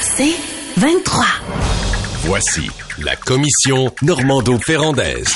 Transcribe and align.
C'est 0.00 0.34
23. 0.76 1.24
Voici 2.24 2.70
la 2.98 3.16
commission 3.16 3.92
Normando-Ferrandaise. 4.02 5.34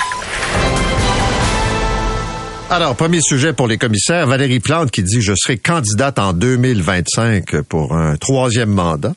Alors, 2.75 2.97
premier 2.97 3.21
sujet 3.23 3.53
pour 3.53 3.69
les 3.69 3.79
commissaires, 3.79 4.27
Valérie 4.27 4.59
Plante 4.59 4.91
qui 4.91 5.05
dit 5.05 5.23
je 5.23 5.33
serai 5.37 5.59
candidate 5.59 6.19
en 6.19 6.33
2025 6.33 7.61
pour 7.63 7.95
un 7.95 8.17
troisième 8.17 8.71
mandat. 8.71 9.13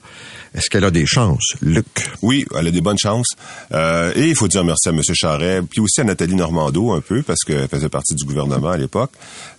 Est-ce 0.53 0.69
qu'elle 0.69 0.83
a 0.85 0.91
des 0.91 1.07
chances, 1.07 1.53
Luc? 1.63 1.85
Oui, 2.21 2.45
elle 2.57 2.67
a 2.67 2.71
des 2.71 2.81
bonnes 2.81 2.99
chances. 2.99 3.29
Euh, 3.73 4.11
et 4.15 4.27
il 4.29 4.35
faut 4.35 4.47
dire 4.47 4.63
merci 4.63 4.89
à 4.89 4.91
M. 4.91 5.01
Charret, 5.11 5.61
puis 5.67 5.81
aussi 5.81 6.01
à 6.01 6.03
Nathalie 6.03 6.35
Normando 6.35 6.91
un 6.91 7.01
peu, 7.01 7.23
parce 7.23 7.39
qu'elle 7.45 7.67
faisait 7.67 7.89
partie 7.89 8.13
du 8.13 8.25
gouvernement 8.25 8.69
à 8.69 8.77
l'époque. 8.77 9.11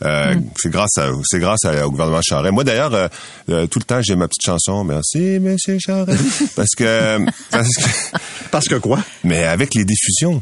Euh, 0.04 0.34
C'est 0.60 0.70
grâce 0.70 0.96
à 0.98 1.10
c'est 1.24 1.40
grâce 1.40 1.64
à- 1.64 1.84
au 1.86 1.90
gouvernement 1.90 2.20
Charret. 2.22 2.52
Moi 2.52 2.62
d'ailleurs, 2.62 2.94
euh, 2.94 3.08
euh, 3.50 3.66
tout 3.66 3.80
le 3.80 3.84
temps 3.84 4.00
j'ai 4.00 4.14
ma 4.14 4.28
petite 4.28 4.44
chanson. 4.46 4.84
Merci, 4.84 5.18
M. 5.44 5.56
Charret. 5.80 6.14
parce 6.54 6.70
que 6.76 7.18
parce 7.50 7.68
que 7.74 7.83
Parce 8.52 8.68
que 8.68 8.77
quoi? 8.77 9.00
mais 9.24 9.42
avec 9.42 9.74
les 9.74 9.84
diffusions. 9.84 10.40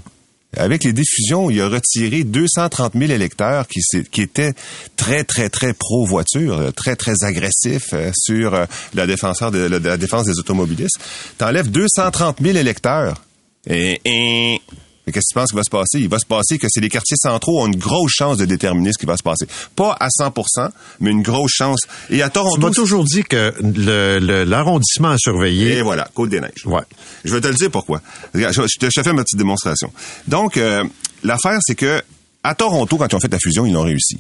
Avec 0.57 0.85
les 0.85 0.93
diffusions, 0.93 1.51
il 1.51 1.61
a 1.61 1.69
retiré 1.69 2.25
230 2.25 2.95
000 2.95 3.13
électeurs 3.13 3.67
qui, 3.69 3.81
étaient 4.23 4.55
très, 4.97 5.25
très, 5.25 5.49
très 5.49 5.73
pro-voiture, 5.75 6.59
euh, 6.59 6.71
très, 6.71 6.97
très 6.97 7.25
agressifs 7.25 7.93
euh, 7.93 8.11
sur 8.15 8.55
euh, 8.55 8.65
la, 8.95 9.07
défenseur 9.07 9.51
de, 9.51 9.59
la, 9.59 9.97
défense 9.97 10.25
des 10.25 10.39
automobilistes. 10.39 10.99
T'enlèves 11.39 11.71
230 11.71 12.39
000 12.41 12.57
électeurs. 12.57 13.23
Et- 13.69 14.61
mais 15.07 15.13
qu'est-ce 15.13 15.27
que 15.27 15.33
tu 15.33 15.35
penses 15.35 15.51
qu'il 15.51 15.57
va 15.57 15.63
se 15.65 15.71
passer? 15.71 15.99
Il 16.01 16.09
va 16.09 16.19
se 16.19 16.27
passer 16.27 16.59
que 16.59 16.67
c'est 16.69 16.81
les 16.81 16.89
quartiers 16.89 17.17
centraux 17.17 17.63
ont 17.63 17.67
une 17.67 17.77
grosse 17.77 18.13
chance 18.13 18.37
de 18.39 18.45
déterminer 18.45 18.91
ce 18.93 18.99
qui 18.99 19.07
va 19.07 19.17
se 19.17 19.23
passer. 19.23 19.47
Pas 19.77 19.97
à 20.01 20.09
100% 20.09 20.71
mais 21.01 21.11
une 21.11 21.23
grosse 21.23 21.53
chance. 21.55 21.81
Et 22.11 22.23
à 22.23 22.27
Tu 22.29 22.35
Toronto... 22.35 22.61
m'as 22.61 22.71
toujours 22.73 23.05
dit 23.05 23.23
que 23.23 23.55
le- 23.61 24.19
le- 24.19 24.45
l'arrondissement 24.45 25.11
à 25.11 25.19
surveiller. 25.19 25.79
Et 25.79 25.83
voilà, 25.83 26.09
Côte-des-Neiges. 26.15 26.67
Ouais. 26.67 26.83
Je 27.25 27.35
vais 27.35 27.41
te 27.41 27.49
le 27.49 27.55
dire 27.55 27.71
pourquoi. 27.71 28.01
Je, 28.35 28.41
je 28.41 28.79
te 28.79 29.03
fais 29.03 29.13
ma 29.13 29.23
petite 29.23 29.39
démonstration. 29.39 29.93
Donc, 30.29 30.57
euh, 30.57 30.85
l'affaire, 31.23 31.59
c'est 31.63 31.75
que 31.77 32.03
à 32.47 32.55
Toronto, 32.55 32.97
quand 32.97 33.09
ils 33.11 33.17
ont 33.17 33.21
fait 33.21 33.33
la 33.33 33.39
fusion, 33.41 33.67
ils 33.67 33.73
l'ont 33.73 33.83
réussi. 33.83 34.19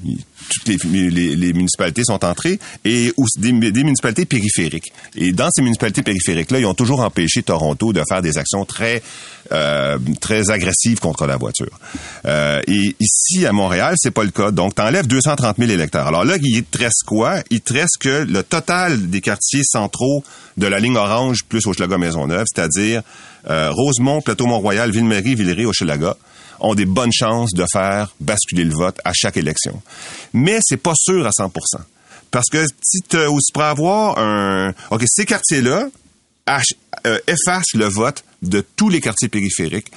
Toutes 0.64 0.84
les, 0.84 1.52
municipalités 1.52 2.02
sont 2.04 2.24
entrées 2.24 2.58
et 2.84 3.12
des 3.38 3.52
municipalités 3.52 4.24
périphériques. 4.24 4.92
Et 5.14 5.32
dans 5.32 5.48
ces 5.52 5.62
municipalités 5.62 6.02
périphériques-là, 6.02 6.58
ils 6.58 6.66
ont 6.66 6.74
toujours 6.74 7.00
empêché 7.00 7.44
Toronto 7.44 7.92
de 7.92 8.02
faire 8.08 8.22
des 8.22 8.36
actions 8.36 8.64
très 8.64 9.00
euh, 9.52 9.98
très 10.20 10.50
agressives 10.50 10.98
contre 10.98 11.26
la 11.26 11.36
voiture. 11.36 11.78
Euh, 12.24 12.60
et 12.66 12.96
ici, 12.98 13.46
à 13.46 13.52
Montréal, 13.52 13.94
c'est 13.96 14.10
pas 14.10 14.24
le 14.24 14.32
cas. 14.32 14.50
Donc, 14.50 14.74
t'enlèves 14.74 15.06
230 15.06 15.56
000 15.58 15.70
électeurs. 15.70 16.08
Alors 16.08 16.24
là, 16.24 16.36
il 16.42 16.64
te 16.64 16.78
reste 16.78 17.04
quoi? 17.06 17.42
Il 17.50 17.60
te 17.60 17.74
reste 17.74 17.98
que 18.00 18.24
le 18.28 18.42
total 18.42 19.08
des 19.08 19.20
quartiers 19.20 19.62
centraux 19.64 20.24
de 20.56 20.66
la 20.66 20.78
ligne 20.78 20.96
orange 20.96 21.44
plus 21.44 21.66
Hochelaga 21.66 21.98
Maisonneuve, 21.98 22.44
c'est-à-dire 22.52 23.02
euh, 23.48 23.70
Rosemont, 23.70 24.22
Plateau-Mont-Royal, 24.22 24.90
Ville-Marie, 24.90 25.34
Villeray, 25.34 25.66
Hochelaga, 25.66 26.16
ont 26.60 26.74
des 26.74 26.86
bonnes 26.86 27.12
chances 27.12 27.52
de 27.52 27.64
faire 27.70 28.14
basculer 28.20 28.64
le 28.64 28.72
vote 28.72 28.98
à 29.04 29.12
chaque 29.14 29.36
élection. 29.36 29.82
Mais 30.32 30.58
c'est 30.62 30.78
pas 30.78 30.94
sûr 30.94 31.26
à 31.26 31.30
100% 31.30 31.50
Parce 32.30 32.48
que 32.50 32.64
si 32.82 33.02
tu 33.02 33.18
pour 33.52 33.62
avoir 33.62 34.18
un... 34.18 34.72
OK, 34.90 35.04
ces 35.06 35.26
quartiers-là 35.26 35.88
euh, 37.06 37.18
effacent 37.26 37.74
le 37.74 37.86
vote 37.86 38.24
de 38.42 38.64
tous 38.76 38.88
les 38.88 39.00
quartiers 39.00 39.28
périphériques. 39.28 39.90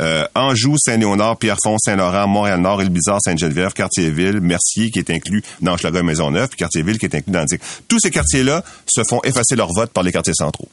Euh, 0.00 0.24
Anjou, 0.34 0.76
Saint-Léonard, 0.78 1.36
Pierrefonds, 1.36 1.76
Saint-Laurent, 1.78 2.26
Montréal-Nord, 2.26 2.82
Île-Bizarre, 2.82 3.18
Sainte-Geneviève, 3.22 3.72
Quartier-Ville, 3.72 4.40
Mercier, 4.40 4.90
qui 4.90 4.98
est 4.98 5.10
inclus 5.10 5.42
dans 5.60 5.74
Hochelaga 5.74 6.00
et 6.00 6.02
Maisonneuve, 6.02 6.48
puis 6.48 6.58
Quartier-Ville, 6.58 6.98
qui 6.98 7.06
est 7.06 7.14
inclus 7.14 7.32
dans 7.32 7.44
Dick. 7.44 7.60
Tous 7.86 7.98
ces 7.98 8.10
quartiers-là 8.10 8.64
se 8.86 9.02
font 9.08 9.20
effacer 9.24 9.56
leur 9.56 9.72
vote 9.72 9.90
par 9.90 10.02
les 10.02 10.12
quartiers 10.12 10.34
centraux. 10.34 10.68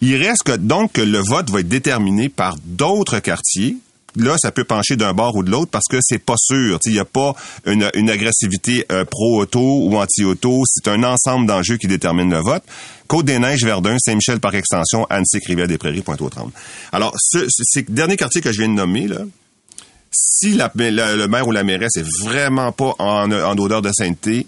Il 0.00 0.16
reste 0.16 0.50
donc 0.50 0.92
que 0.92 1.00
le 1.00 1.18
vote 1.18 1.50
va 1.50 1.60
être 1.60 1.68
déterminé 1.68 2.28
par 2.28 2.56
d'autres 2.64 3.20
quartiers. 3.20 3.76
Là, 4.16 4.36
ça 4.38 4.50
peut 4.52 4.64
pencher 4.64 4.96
d'un 4.96 5.12
bord 5.14 5.34
ou 5.36 5.42
de 5.42 5.50
l'autre 5.50 5.70
parce 5.70 5.86
que 5.90 5.96
c'est 6.02 6.18
pas 6.18 6.34
sûr. 6.36 6.78
Il 6.84 6.92
n'y 6.92 6.98
a 6.98 7.04
pas 7.04 7.34
une, 7.64 7.82
agressivité 8.10 8.84
euh, 8.92 9.04
pro-auto 9.04 9.60
ou 9.88 9.96
anti-auto. 9.96 10.62
C'est 10.66 10.88
un 10.90 11.02
ensemble 11.04 11.46
d'enjeux 11.46 11.78
qui 11.78 11.86
détermine 11.86 12.30
le 12.30 12.40
vote. 12.40 12.62
Côte-des-Neiges, 13.08 13.64
Verdun, 13.64 13.96
Saint-Michel 13.98 14.38
par 14.40 14.54
extension, 14.54 15.06
Annecy, 15.08 15.38
Rivière-des-Prairies, 15.46 16.02
Pointe-aux-Trembles. 16.02 16.52
Alors, 16.92 17.14
ce- 17.18 17.46
ce- 17.48 17.62
ces 17.64 17.82
derniers 17.82 18.16
quartiers 18.16 18.40
que 18.42 18.52
je 18.52 18.58
viens 18.58 18.68
de 18.68 18.74
nommer, 18.74 19.06
là, 19.08 19.18
si 20.10 20.50
la- 20.54 20.70
le 20.74 21.26
maire 21.26 21.46
ou 21.48 21.52
la 21.52 21.62
mairesse 21.64 21.96
est 21.96 22.06
vraiment 22.22 22.72
pas 22.72 22.94
en, 22.98 23.30
en 23.32 23.56
odeur 23.58 23.80
de 23.82 23.90
sainteté, 23.92 24.46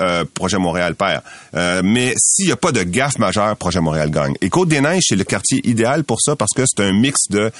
euh, 0.00 0.24
Projet 0.34 0.58
Montréal 0.58 0.94
perd. 0.94 1.22
Euh, 1.54 1.80
mais 1.84 2.14
s'il 2.18 2.46
n'y 2.46 2.52
a 2.52 2.56
pas 2.56 2.72
de 2.72 2.82
gaffe 2.82 3.18
majeure, 3.18 3.56
Projet 3.56 3.80
Montréal 3.80 4.10
gagne. 4.10 4.34
Et 4.40 4.48
Côte-des-Neiges, 4.50 5.04
c'est 5.08 5.16
le 5.16 5.24
quartier 5.24 5.60
idéal 5.68 6.04
pour 6.04 6.20
ça 6.20 6.34
parce 6.36 6.52
que 6.54 6.62
c'est 6.66 6.82
un 6.82 6.92
mix 6.92 7.28
de 7.30 7.50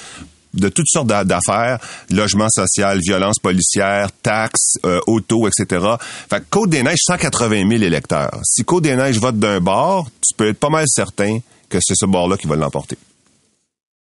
de 0.57 0.69
toutes 0.69 0.89
sortes 0.89 1.07
d'a- 1.07 1.25
d'affaires, 1.25 1.79
logement 2.11 2.49
social, 2.51 2.99
violence 3.01 3.39
policière, 3.39 4.09
taxes, 4.23 4.79
euh, 4.85 5.01
auto, 5.07 5.47
etc. 5.49 5.85
Fait 6.31 6.41
que 6.41 6.45
Côte-des-Neiges, 6.51 6.99
180 7.07 7.69
000 7.69 7.83
électeurs. 7.83 8.41
Si 8.45 8.65
Côte-des-Neiges 8.65 9.19
vote 9.19 9.39
d'un 9.39 9.61
bord, 9.61 10.09
tu 10.27 10.35
peux 10.37 10.49
être 10.49 10.59
pas 10.59 10.71
mal 10.71 10.85
certain 10.89 11.39
que 11.69 11.79
c'est 11.81 11.95
ce 11.97 12.07
bord-là 12.07 12.37
qui 12.37 12.47
va 12.47 12.57
l'emporter. 12.57 12.97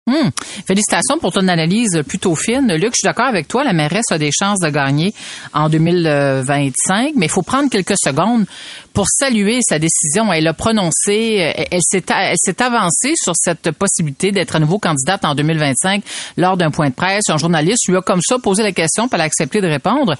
Hum. 0.07 0.31
Félicitations 0.67 1.19
pour 1.19 1.33
ton 1.33 1.49
analyse 1.49 2.03
plutôt 2.07 2.37
fine. 2.37 2.71
Luc, 2.75 2.91
je 2.93 2.97
suis 2.97 3.07
d'accord 3.07 3.25
avec 3.25 3.49
toi, 3.49 3.65
la 3.65 3.73
mairesse 3.73 4.05
a 4.11 4.19
des 4.19 4.33
chances 4.39 4.61
de 4.61 4.69
gagner 4.69 5.15
en 5.55 5.71
2025, 5.71 7.15
mais 7.17 7.25
il 7.25 7.31
faut 7.31 7.41
prendre 7.41 7.71
quelques 7.71 7.97
secondes 7.97 8.45
pour 8.93 9.07
saluer 9.09 9.61
sa 9.63 9.79
décision. 9.79 10.31
Elle 10.31 10.47
a 10.47 10.53
prononcé, 10.53 11.55
elle 11.71 11.81
s'est 11.81 12.63
avancée 12.63 13.15
sur 13.17 13.33
cette 13.35 13.71
possibilité 13.71 14.31
d'être 14.31 14.57
à 14.57 14.59
nouveau 14.59 14.79
candidate 14.79 15.25
en 15.25 15.35
2025 15.35 16.05
lors 16.37 16.59
d'un 16.59 16.71
point 16.71 16.91
de 16.91 16.95
presse. 16.95 17.25
Un 17.31 17.39
journaliste 17.39 17.89
lui 17.89 17.97
a 17.97 18.03
comme 18.03 18.21
ça 18.21 18.39
posé 18.39 18.63
la 18.63 18.73
question, 18.73 19.09
puis 19.09 19.15
elle 19.15 19.23
accepté 19.23 19.63
de 19.63 19.69
répondre 19.69 20.17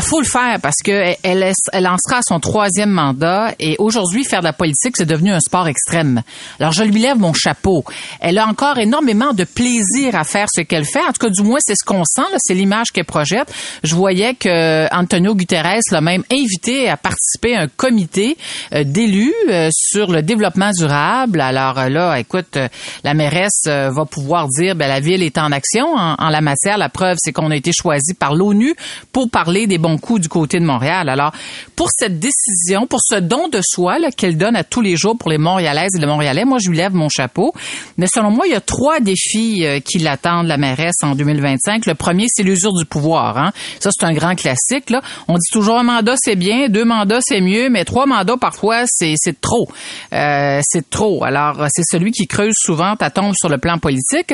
faut 0.00 0.20
le 0.20 0.26
faire 0.26 0.58
parce 0.60 0.76
que 0.84 1.14
elle, 1.22 1.52
elle 1.72 1.86
en 1.86 1.96
sera 1.98 2.18
à 2.18 2.22
son 2.22 2.40
troisième 2.40 2.90
mandat 2.90 3.54
et 3.58 3.76
aujourd'hui 3.78 4.24
faire 4.24 4.40
de 4.40 4.44
la 4.46 4.52
politique 4.52 4.96
c'est 4.96 5.06
devenu 5.06 5.32
un 5.32 5.40
sport 5.40 5.68
extrême. 5.68 6.22
Alors 6.60 6.72
je 6.72 6.84
lui 6.84 7.00
lève 7.00 7.18
mon 7.18 7.32
chapeau. 7.32 7.84
Elle 8.20 8.38
a 8.38 8.46
encore 8.46 8.78
énormément 8.78 9.32
de 9.32 9.44
plaisir 9.44 10.14
à 10.14 10.24
faire 10.24 10.46
ce 10.52 10.60
qu'elle 10.62 10.84
fait. 10.84 11.00
En 11.00 11.12
tout 11.12 11.26
cas 11.26 11.30
du 11.30 11.42
moins 11.42 11.58
c'est 11.60 11.74
ce 11.76 11.84
qu'on 11.84 12.04
sent 12.04 12.22
c'est 12.38 12.54
l'image 12.54 12.88
qu'elle 12.92 13.04
projette. 13.04 13.52
Je 13.82 13.94
voyais 13.94 14.34
que 14.34 14.92
Antonio 14.94 15.34
Guterres 15.34 15.80
l'a 15.90 16.00
même 16.00 16.24
invité 16.30 16.88
à 16.88 16.96
participer 16.96 17.56
à 17.56 17.62
un 17.62 17.68
comité 17.68 18.36
euh, 18.72 18.84
d'élus 18.84 19.34
euh, 19.48 19.70
sur 19.72 20.10
le 20.10 20.22
développement 20.22 20.70
durable. 20.72 21.40
Alors 21.40 21.78
euh, 21.78 21.88
là 21.88 22.18
écoute 22.18 22.56
euh, 22.56 22.68
la 23.04 23.14
mairesse 23.14 23.62
euh, 23.66 23.90
va 23.90 24.04
pouvoir 24.04 24.48
dire 24.48 24.74
ben 24.74 24.88
la 24.88 25.00
ville 25.00 25.22
est 25.22 25.38
en 25.38 25.52
action 25.52 25.94
en, 25.94 26.14
en 26.18 26.28
la 26.28 26.40
matière. 26.40 26.78
La 26.78 26.88
preuve 26.88 27.16
c'est 27.20 27.32
qu'on 27.32 27.50
a 27.50 27.56
été 27.56 27.72
choisi 27.72 28.14
par 28.14 28.34
l'ONU 28.34 28.74
pour 29.12 29.30
parler 29.30 29.66
des 29.66 29.75
bons 29.78 29.98
coups 29.98 30.20
du 30.20 30.28
côté 30.28 30.58
de 30.60 30.64
Montréal. 30.64 31.08
Alors, 31.08 31.32
pour 31.74 31.88
cette 31.90 32.18
décision, 32.18 32.86
pour 32.86 33.00
ce 33.02 33.16
don 33.16 33.48
de 33.48 33.60
soi 33.62 33.96
qu'elle 34.16 34.36
donne 34.36 34.56
à 34.56 34.64
tous 34.64 34.80
les 34.80 34.96
jours 34.96 35.16
pour 35.18 35.30
les 35.30 35.38
Montréalaises 35.38 35.94
et 35.96 36.00
les 36.00 36.06
Montréalais, 36.06 36.44
moi, 36.44 36.58
je 36.62 36.70
lui 36.70 36.76
lève 36.76 36.94
mon 36.94 37.08
chapeau. 37.08 37.52
Mais 37.96 38.06
selon 38.12 38.30
moi, 38.30 38.46
il 38.46 38.52
y 38.52 38.56
a 38.56 38.60
trois 38.60 39.00
défis 39.00 39.64
euh, 39.64 39.80
qui 39.80 39.98
l'attendent, 39.98 40.46
la 40.46 40.56
mairesse, 40.56 40.96
en 41.02 41.14
2025. 41.14 41.86
Le 41.86 41.94
premier, 41.94 42.26
c'est 42.28 42.42
l'usure 42.42 42.72
du 42.72 42.84
pouvoir. 42.84 43.38
Hein. 43.38 43.52
Ça, 43.80 43.90
c'est 43.92 44.06
un 44.06 44.12
grand 44.12 44.34
classique. 44.34 44.90
Là. 44.90 45.02
On 45.28 45.34
dit 45.34 45.50
toujours 45.52 45.78
un 45.78 45.82
mandat, 45.82 46.14
c'est 46.16 46.36
bien, 46.36 46.68
deux 46.68 46.84
mandats, 46.84 47.20
c'est 47.20 47.40
mieux, 47.40 47.68
mais 47.68 47.84
trois 47.84 48.06
mandats, 48.06 48.36
parfois, 48.36 48.84
c'est 48.86 49.14
c'est 49.16 49.40
trop. 49.40 49.68
Euh, 50.12 50.60
c'est 50.62 50.88
trop. 50.88 51.24
Alors, 51.24 51.66
c'est 51.68 51.82
celui 51.84 52.12
qui 52.12 52.26
creuse 52.26 52.54
souvent 52.56 52.96
ta 52.96 53.10
tombe 53.10 53.34
sur 53.36 53.48
le 53.48 53.58
plan 53.58 53.78
politique. 53.78 54.32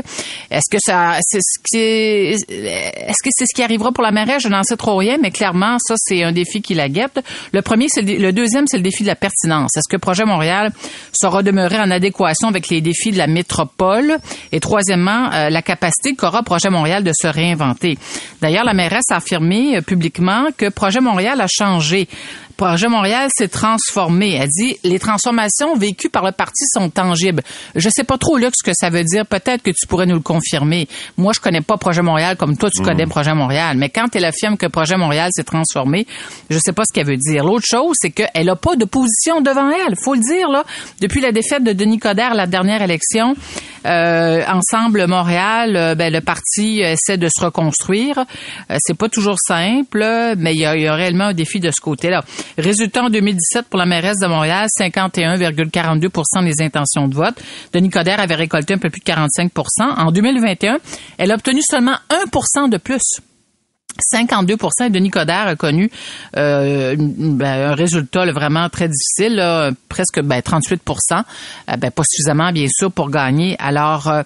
Est-ce 0.50 0.70
que 0.70 0.78
ça, 0.80 1.18
c'est 1.26 1.40
ce 1.40 1.58
qui, 1.64 1.78
est-ce 1.78 3.22
que 3.22 3.30
c'est 3.30 3.46
ce 3.46 3.54
qui 3.54 3.62
arrivera 3.62 3.92
pour 3.92 4.04
la 4.04 4.12
mairesse? 4.12 4.42
Je 4.42 4.48
n'en 4.48 4.62
sais 4.62 4.76
trop 4.76 4.96
rien, 4.96 5.18
mais 5.20 5.30
clairement, 5.32 5.78
ça, 5.78 5.94
c'est 5.96 6.22
un 6.22 6.32
défi 6.32 6.62
qui 6.62 6.74
la 6.74 6.88
guette. 6.88 7.20
Le 7.52 7.62
premier, 7.62 7.88
c'est 7.88 8.02
le, 8.02 8.32
deuxième, 8.32 8.66
c'est 8.66 8.76
le 8.76 8.82
défi 8.82 9.02
de 9.02 9.08
la 9.08 9.16
pertinence. 9.16 9.76
Est-ce 9.76 9.88
que 9.88 9.96
Projet 9.96 10.24
Montréal 10.24 10.72
saura 11.12 11.42
demeurer 11.42 11.78
en 11.78 11.90
adéquation 11.90 12.48
avec 12.48 12.68
les 12.68 12.80
défis 12.80 13.10
de 13.10 13.18
la 13.18 13.26
métropole? 13.26 14.18
Et 14.52 14.60
troisièmement, 14.60 15.32
euh, 15.32 15.50
la 15.50 15.62
capacité 15.62 16.14
qu'aura 16.14 16.42
Projet 16.42 16.70
Montréal 16.70 17.04
de 17.04 17.12
se 17.14 17.26
réinventer. 17.26 17.98
D'ailleurs, 18.40 18.64
la 18.64 18.74
mairesse 18.74 19.10
a 19.10 19.16
affirmé 19.16 19.76
euh, 19.76 19.80
publiquement 19.80 20.46
que 20.56 20.68
Projet 20.68 21.00
Montréal 21.00 21.40
a 21.40 21.46
changé. 21.48 22.08
Projet 22.62 22.86
Montréal 22.86 23.28
s'est 23.36 23.48
transformé. 23.48 24.34
Elle 24.34 24.48
dit 24.48 24.76
les 24.84 25.00
transformations 25.00 25.74
vécues 25.74 26.08
par 26.08 26.24
le 26.24 26.30
parti 26.30 26.62
sont 26.72 26.90
tangibles. 26.90 27.42
Je 27.74 27.88
sais 27.88 28.04
pas 28.04 28.18
trop, 28.18 28.36
Luc, 28.36 28.52
ce 28.54 28.62
que 28.62 28.70
ça 28.72 28.88
veut 28.88 29.02
dire. 29.02 29.26
Peut-être 29.26 29.64
que 29.64 29.72
tu 29.72 29.84
pourrais 29.88 30.06
nous 30.06 30.14
le 30.14 30.20
confirmer. 30.20 30.86
Moi, 31.16 31.32
je 31.34 31.40
connais 31.40 31.60
pas 31.60 31.76
Projet 31.76 32.02
Montréal 32.02 32.36
comme 32.36 32.56
toi, 32.56 32.70
tu 32.70 32.80
connais 32.80 33.06
Projet 33.06 33.34
Montréal. 33.34 33.76
Mais 33.78 33.88
quand 33.88 34.14
elle 34.14 34.24
affirme 34.24 34.56
que 34.56 34.66
Projet 34.66 34.96
Montréal 34.96 35.30
s'est 35.34 35.42
transformé, 35.42 36.06
je 36.50 36.58
sais 36.64 36.72
pas 36.72 36.84
ce 36.88 36.94
qu'elle 36.94 37.08
veut 37.08 37.16
dire. 37.16 37.44
L'autre 37.44 37.66
chose, 37.68 37.96
c'est 38.00 38.10
qu'elle 38.10 38.48
a 38.48 38.54
pas 38.54 38.76
de 38.76 38.84
position 38.84 39.40
devant 39.40 39.68
elle. 39.68 39.96
Faut 39.96 40.14
le 40.14 40.20
dire, 40.20 40.48
là. 40.48 40.62
Depuis 41.00 41.20
la 41.20 41.32
défaite 41.32 41.64
de 41.64 41.72
Denis 41.72 41.98
Coderre, 41.98 42.34
la 42.34 42.46
dernière 42.46 42.80
élection, 42.80 43.34
euh, 43.86 44.44
Ensemble 44.46 45.08
Montréal, 45.08 45.74
euh, 45.74 45.94
ben, 45.96 46.12
le 46.12 46.20
parti 46.20 46.78
essaie 46.78 47.16
de 47.18 47.26
se 47.26 47.44
reconstruire. 47.44 48.20
Euh, 48.70 48.76
c'est 48.78 48.96
pas 48.96 49.08
toujours 49.08 49.38
simple, 49.40 50.04
mais 50.38 50.54
il 50.54 50.58
y, 50.58 50.62
y 50.62 50.86
a 50.86 50.94
réellement 50.94 51.24
un 51.24 51.34
défi 51.34 51.58
de 51.58 51.72
ce 51.72 51.80
côté-là. 51.80 52.22
Résultat 52.58 53.04
en 53.04 53.10
2017 53.10 53.66
pour 53.68 53.78
la 53.78 53.86
mairesse 53.86 54.18
de 54.20 54.26
Montréal, 54.26 54.68
51,42% 54.78 56.44
des 56.44 56.62
intentions 56.62 57.08
de 57.08 57.14
vote. 57.14 57.42
Denis 57.72 57.90
Coderre 57.90 58.20
avait 58.20 58.34
récolté 58.34 58.74
un 58.74 58.78
peu 58.78 58.90
plus 58.90 59.00
de 59.00 59.04
45% 59.04 59.50
En 59.96 60.12
2021, 60.12 60.78
elle 61.18 61.30
a 61.30 61.34
obtenu 61.34 61.60
seulement 61.62 61.96
1 62.10 62.68
de 62.68 62.76
plus. 62.76 63.20
52% 64.12 64.90
Denis 64.90 65.10
Coderre 65.10 65.48
a 65.48 65.56
connu 65.56 65.90
euh, 66.36 66.96
ben, 66.98 67.70
un 67.70 67.74
résultat 67.74 68.24
là, 68.24 68.32
vraiment 68.32 68.68
très 68.68 68.88
difficile, 68.88 69.36
là, 69.36 69.70
presque 69.88 70.20
ben, 70.22 70.40
38% 70.40 70.78
euh, 71.68 71.76
ben, 71.76 71.90
pas 71.90 72.02
suffisamment 72.04 72.52
bien 72.52 72.66
sûr 72.70 72.90
pour 72.90 73.10
gagner. 73.10 73.56
Alors 73.58 74.08
euh, 74.08 74.22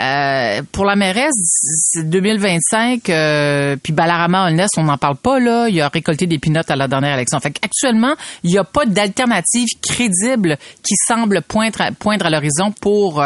euh 0.00 0.62
pour 0.72 0.84
la 0.84 0.96
mairesse 0.96 1.96
2025 2.04 3.08
euh, 3.08 3.76
puis 3.82 3.92
Balarama 3.92 4.46
Holness, 4.46 4.70
on 4.76 4.84
n'en 4.84 4.98
parle 4.98 5.16
pas 5.16 5.40
là, 5.40 5.68
il 5.68 5.80
a 5.80 5.88
récolté 5.88 6.26
des 6.26 6.38
pinottes 6.38 6.70
à 6.70 6.76
la 6.76 6.88
dernière 6.88 7.14
élection. 7.14 7.40
Fait 7.40 7.56
actuellement, 7.62 8.14
il 8.44 8.50
n'y 8.50 8.58
a 8.58 8.64
pas 8.64 8.86
d'alternative 8.86 9.68
crédible 9.82 10.56
qui 10.82 10.94
semble 11.06 11.42
poindre, 11.42 11.90
poindre 11.98 12.26
à 12.26 12.30
l'horizon 12.30 12.72
pour 12.80 13.24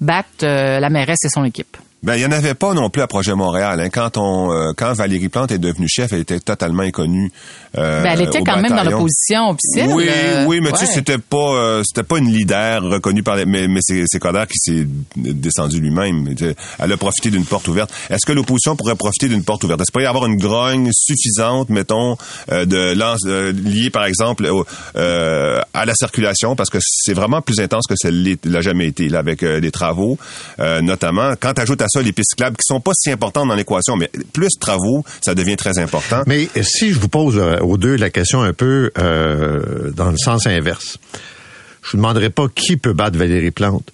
battre 0.00 0.44
la 0.44 0.90
mairesse 0.90 1.24
et 1.24 1.28
son 1.28 1.44
équipe. 1.44 1.76
Ben, 2.02 2.14
il 2.14 2.18
n'y 2.18 2.26
en 2.26 2.30
avait 2.30 2.54
pas 2.54 2.74
non 2.74 2.88
plus 2.90 3.02
à 3.02 3.06
Projet 3.06 3.34
Montréal. 3.34 3.80
Hein. 3.80 3.88
Quand 3.90 4.16
on, 4.16 4.52
euh, 4.52 4.72
quand 4.76 4.92
Valérie 4.92 5.28
Plante 5.28 5.50
est 5.50 5.58
devenue 5.58 5.88
chef, 5.88 6.12
elle 6.12 6.20
était 6.20 6.38
totalement 6.38 6.82
inconnue. 6.82 7.32
Euh, 7.78 8.02
ben, 8.02 8.10
elle 8.12 8.28
était 8.28 8.42
quand 8.42 8.60
même 8.60 8.70
dans 8.70 8.84
l'opposition 8.84 9.50
officielle. 9.50 9.90
Oui, 9.92 10.08
oui, 10.46 10.60
mais 10.60 10.72
tu 10.72 10.78
sais, 10.78 10.86
c'était 10.86 11.18
pas, 11.18 11.54
euh, 11.54 11.82
c'était 11.84 12.06
pas 12.06 12.18
une 12.18 12.30
leader 12.30 12.82
reconnue 12.82 13.22
par 13.22 13.36
les, 13.36 13.46
mais, 13.46 13.66
mais 13.66 13.80
c'est, 13.82 14.04
c'est 14.06 14.18
Coder 14.18 14.44
qui 14.48 14.58
s'est 14.58 14.86
descendu 15.16 15.80
lui-même. 15.80 16.34
Elle 16.78 16.92
a 16.92 16.96
profité 16.96 17.30
d'une 17.30 17.46
porte 17.46 17.66
ouverte. 17.66 17.90
Est-ce 18.10 18.26
que 18.26 18.32
l'opposition 18.32 18.76
pourrait 18.76 18.94
profiter 18.94 19.28
d'une 19.28 19.42
porte 19.42 19.64
ouverte? 19.64 19.80
Est-ce 19.80 19.86
qu'il 19.86 19.92
pourrait 19.94 20.04
y 20.04 20.06
avoir 20.06 20.26
une 20.26 20.36
grogne 20.36 20.90
suffisante, 20.92 21.70
mettons, 21.70 22.16
de 22.50 22.94
lance, 22.94 23.24
liée, 23.26 23.90
par 23.90 24.04
exemple, 24.04 24.48
à 24.94 25.84
la 25.84 25.94
circulation, 25.94 26.54
parce 26.54 26.70
que 26.70 26.78
c'est 26.80 27.14
vraiment 27.14 27.40
plus 27.40 27.58
intense 27.58 27.86
que 27.88 27.96
ça 27.96 28.10
l'a 28.10 28.60
jamais 28.60 28.86
été, 28.86 29.08
là, 29.08 29.18
avec 29.18 29.44
des 29.44 29.70
travaux, 29.70 30.18
notamment. 30.58 31.32
Quand 31.40 31.54
tu 31.54 31.62
ajoutes 31.62 31.82
à 31.86 31.88
ça 31.88 32.02
les 32.02 32.12
qui 32.12 32.22
sont 32.60 32.80
pas 32.80 32.92
si 32.94 33.10
importantes 33.10 33.48
dans 33.48 33.54
l'équation, 33.54 33.96
mais 33.96 34.10
plus 34.32 34.58
travaux, 34.58 35.04
ça 35.24 35.34
devient 35.34 35.56
très 35.56 35.78
important. 35.78 36.22
Mais 36.26 36.48
si 36.62 36.92
je 36.92 36.98
vous 36.98 37.08
pose 37.08 37.38
euh, 37.38 37.58
aux 37.60 37.76
deux 37.76 37.96
la 37.96 38.10
question 38.10 38.42
un 38.42 38.52
peu 38.52 38.90
euh, 38.98 39.90
dans 39.92 40.10
le 40.10 40.16
sens 40.16 40.46
inverse, 40.46 40.98
je 41.82 41.92
vous 41.92 41.96
demanderai 41.98 42.30
pas 42.30 42.46
qui 42.54 42.76
peut 42.76 42.92
battre 42.92 43.16
Valérie 43.16 43.50
Plante. 43.50 43.90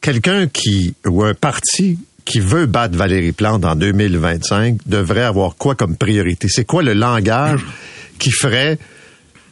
Quelqu'un 0.00 0.46
qui 0.46 0.94
ou 1.06 1.24
un 1.24 1.34
parti 1.34 1.98
qui 2.24 2.40
veut 2.40 2.66
battre 2.66 2.96
Valérie 2.96 3.32
Plante 3.32 3.64
en 3.64 3.74
2025 3.74 4.78
devrait 4.86 5.22
avoir 5.22 5.56
quoi 5.56 5.74
comme 5.74 5.96
priorité? 5.96 6.48
C'est 6.50 6.64
quoi 6.64 6.82
le 6.82 6.92
langage 6.92 7.60
qui 8.18 8.30
ferait 8.30 8.78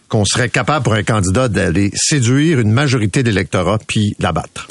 qu'on 0.09 0.25
serait 0.27 0.51
capable 0.51 0.85
pour 0.85 0.93
un 0.95 1.03
candidat 1.03 1.49
d'aller 1.49 1.91
séduire 1.95 2.61
une 2.61 2.71
majorité 2.71 3.23
d'électorats 3.23 3.79
puis 3.87 4.15
la 4.19 4.33
battre 4.33 4.69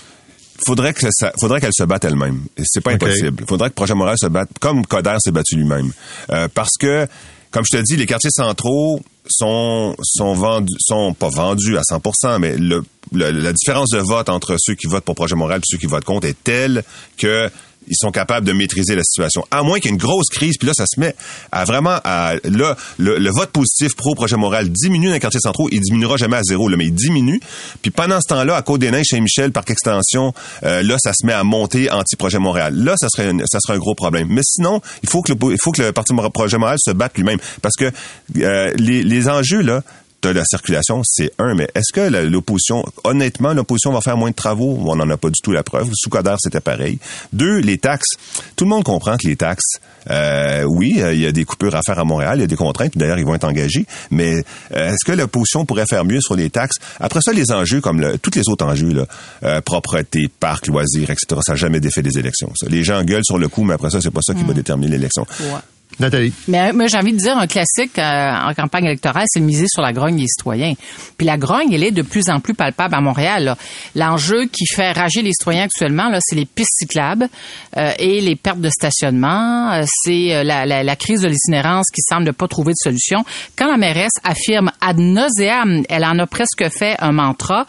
faudrait 0.66 0.94
que 0.94 1.08
ça, 1.12 1.32
faudrait 1.40 1.62
qu'elle 1.62 1.74
se 1.74 1.84
batte 1.84 2.06
elle-même. 2.06 2.42
C'est 2.64 2.82
pas 2.82 2.92
impossible. 2.92 3.44
Faudrait 3.48 3.70
que 3.70 3.76
Projet 3.76 3.94
Montréal 3.94 4.18
se 4.20 4.28
batte 4.28 4.50
comme 4.60 4.86
Coder 4.86 5.16
s'est 5.20 5.32
battu 5.32 5.56
lui-même. 5.56 5.92
Euh, 6.32 6.48
parce 6.54 6.78
que, 6.80 7.08
comme 7.52 7.64
je 7.66 7.78
te 7.78 7.84
dis, 7.84 7.96
les 7.96 8.06
quartiers 8.06 8.32
centraux 8.32 9.02
sont 9.28 9.96
sont 10.02 10.34
vendus, 10.34 10.74
sont 10.80 11.14
pas 11.14 11.30
vendus 11.30 11.78
à 11.78 11.82
100%, 11.82 12.40
mais 12.40 12.58
le, 12.58 12.84
la 13.12 13.54
différence 13.54 13.90
de 13.90 14.00
vote 14.00 14.30
entre 14.30 14.56
ceux 14.60 14.76
qui 14.76 14.88
votent 14.88 15.06
pour 15.06 15.16
Projet 15.16 15.36
Montréal 15.36 15.60
et 15.60 15.68
ceux 15.68 15.78
qui 15.78 15.86
votent 15.88 16.06
contre 16.06 16.28
est 16.28 16.44
telle 16.44 16.84
que 17.18 17.50
ils 17.92 17.98
sont 17.98 18.12
capables 18.12 18.48
de 18.48 18.54
maîtriser 18.54 18.96
la 18.96 19.04
situation. 19.04 19.46
À 19.52 19.64
moins 19.64 19.80
qu'il 19.80 19.92
y 19.92 19.94
ait 19.94 19.96
une 19.96 20.02
grosse 20.02 20.30
crise, 20.30 20.56
puis 20.58 20.68
là, 20.68 20.74
ça 20.74 20.86
se 20.88 21.00
met 21.00 21.14
à 21.52 21.66
vraiment 21.66 22.00
à 22.04 22.36
là, 22.46 22.76
le, 22.98 23.30
vote 23.30 23.52
positif 23.52 23.96
pro 23.96 24.16
projet 24.16 24.38
moral 24.38 24.70
diminue 24.70 25.08
dans 25.08 25.14
les 25.14 25.20
quartiers 25.20 25.42
centraux, 25.42 25.68
il 25.72 25.82
diminuera 25.82 26.16
jamais 26.18 26.38
à 26.38 26.44
zéro, 26.44 26.70
là, 26.70 26.78
mais 26.78 26.86
il 26.86 26.94
diminue. 26.94 27.40
Puis 27.82 27.92
pendant 27.92 28.20
ce 28.22 28.28
temps-là, 28.30 28.56
à 28.56 28.62
Côte-des-Neiges, 28.62 29.08
chez 29.10 29.20
Michel, 29.20 29.52
par 29.52 29.64
extension, 29.68 30.34
euh, 30.64 30.82
là, 30.84 30.96
ça 31.00 31.12
se 31.14 31.26
met 31.26 31.34
à 31.34 31.44
monter 31.44 31.92
anti-projet 31.92 32.40
Montréal. 32.40 32.74
Là, 32.76 32.96
ça 32.98 33.08
serait 33.10 33.32
ça 33.46 33.60
serait 33.60 33.76
un 33.76 33.80
gros 33.80 33.96
problème. 33.96 34.28
Mais 34.30 34.42
sinon, 34.44 34.82
il 35.04 35.10
faut 35.10 35.22
que 35.22 35.34
le, 35.34 35.38
il 35.52 35.58
faut 35.62 35.72
que 35.72 35.82
le 35.82 35.92
parti 35.92 36.14
projet 36.34 36.58
Montréal 36.58 36.80
se 36.80 36.92
batte 36.92 37.18
lui-même, 37.18 37.40
parce 37.62 37.76
que 37.76 37.92
euh, 38.38 38.72
les, 38.78 39.04
les 39.04 39.28
enjeux 39.28 39.62
là, 39.62 39.84
de 40.22 40.30
la 40.30 40.44
circulation, 40.46 41.02
c'est 41.04 41.32
un, 41.40 41.56
mais 41.56 41.68
est-ce 41.76 41.94
que 41.94 42.02
l'opposition, 42.28 42.86
honnêtement, 43.04 43.54
l'opposition 43.54 43.92
va 43.92 44.02
faire 44.02 44.18
moins 44.18 44.30
de 44.30 44.36
travaux? 44.36 44.78
On 44.86 44.96
n'en 44.96 45.10
a 45.10 45.18
pas 45.18 45.30
du 45.30 45.42
tout 45.42 45.52
la 45.52 45.64
preuve. 45.64 45.90
Sous 45.94 46.10
c'était 46.40 46.60
pareil. 46.60 47.00
Deux, 47.34 47.58
les 47.58 47.78
taxes. 47.78 48.16
Tout 48.56 48.66
le 48.66 48.70
monde 48.70 48.84
comprend 48.84 49.18
que 49.18 49.28
les 49.28 49.36
taxes, 49.36 49.80
euh, 50.10 50.64
oui, 50.68 51.02
euh, 51.02 51.14
il 51.14 51.22
y 51.22 51.26
a 51.26 51.32
des 51.32 51.46
coupures 51.46 51.76
à 51.76 51.82
faire 51.86 52.00
à 52.00 52.04
Montréal, 52.04 52.38
il 52.38 52.42
y 52.42 52.44
a 52.44 52.48
des 52.48 52.56
contraintes, 52.56 52.98
d'ailleurs, 52.98 53.20
ils 53.20 53.26
vont 53.26 53.36
être 53.36 53.48
engagés, 53.48 53.86
mais 54.10 54.44
euh, 54.74 54.92
est-ce 54.92 55.06
que 55.06 55.12
l'opposition 55.12 55.66
pourrait 55.66 55.86
faire 55.90 56.06
mieux 56.06 56.22
sur 56.22 56.36
les 56.36 56.50
taxes? 56.50 56.78
Après 57.00 57.22
ça, 57.22 57.34
les 57.34 57.52
enjeux, 57.52 57.82
comme 57.82 58.02
le, 58.02 58.18
tous 58.18 58.32
les 58.36 58.48
autres 58.50 58.66
enjeux, 58.66 59.06
là, 59.42 59.62
propreté, 59.62 60.30
parc, 60.40 60.68
loisirs, 60.68 61.10
etc., 61.10 61.42
ça 61.46 61.54
n'a 61.54 61.56
jamais 61.56 61.80
défait 61.80 62.02
des 62.02 62.18
élections. 62.20 62.52
Les 62.68 62.84
gens 62.84 63.04
gueulent 63.04 63.26
sur 63.26 63.38
le 63.38 63.48
coup, 63.48 63.64
mais 63.64 63.74
après 63.74 63.90
ça, 63.90 64.02
c'est 64.02 64.12
pas 64.12 64.22
ça 64.22 64.34
qui 64.34 64.44
va 64.44 64.54
mm. 64.54 64.56
déterminer 64.56 64.92
l'élection. 64.92 65.26
Nathalie. 66.00 66.34
Mais 66.48 66.74
moi, 66.74 66.88
j'ai 66.88 66.98
envie 66.98 67.14
de 67.14 67.18
dire 67.18 67.38
un 67.38 67.48
classique 67.48 67.98
euh, 67.98 68.32
en 68.50 68.54
campagne 68.54 68.86
électorale, 68.86 69.26
c'est 69.28 69.40
miser 69.40 69.66
sur 69.68 69.82
la 69.82 69.94
grogne 69.94 70.18
des 70.18 70.28
citoyens. 70.28 70.74
Puis 71.18 71.28
la 71.28 71.38
grogne, 71.38 71.72
elle 71.72 71.84
est 71.84 71.92
de 71.92 72.02
plus 72.02 72.30
en 72.30 72.40
plus 72.40 72.54
palpable 72.54 72.96
à 72.96 73.02
Montréal. 73.02 73.56
L'enjeu 73.96 74.46
qui 74.46 74.66
fait 74.66 74.92
rager 74.92 75.22
les 75.22 75.32
citoyens 75.32 75.64
actuellement, 75.64 76.10
là, 76.10 76.20
c'est 76.22 76.36
les 76.36 76.46
pistes 76.46 76.78
cyclables 76.80 77.28
euh, 77.78 77.92
et 78.00 78.22
les 78.22 78.36
pertes 78.36 78.62
de 78.62 78.70
stationnement. 78.70 79.72
Euh, 79.74 79.84
c'est 80.04 80.44
la, 80.44 80.66
la, 80.66 80.84
la, 80.84 80.96
crise 80.96 81.22
de 81.22 81.28
l'itinérance 81.28 81.88
qui 81.94 82.02
semble 82.02 82.26
ne 82.26 82.32
pas 82.32 82.48
trouver 82.48 82.72
de 82.72 82.78
solution. 82.82 83.24
Quand 83.56 83.70
la 83.70 83.78
mairesse 83.78 84.14
affirme 84.24 84.72
ad 84.82 84.98
nauseam, 84.98 85.84
elle 85.90 86.06
en 86.06 86.18
a 86.20 86.28
presque 86.28 86.68
fait 86.70 86.96
un 87.00 87.12
mantra. 87.12 87.66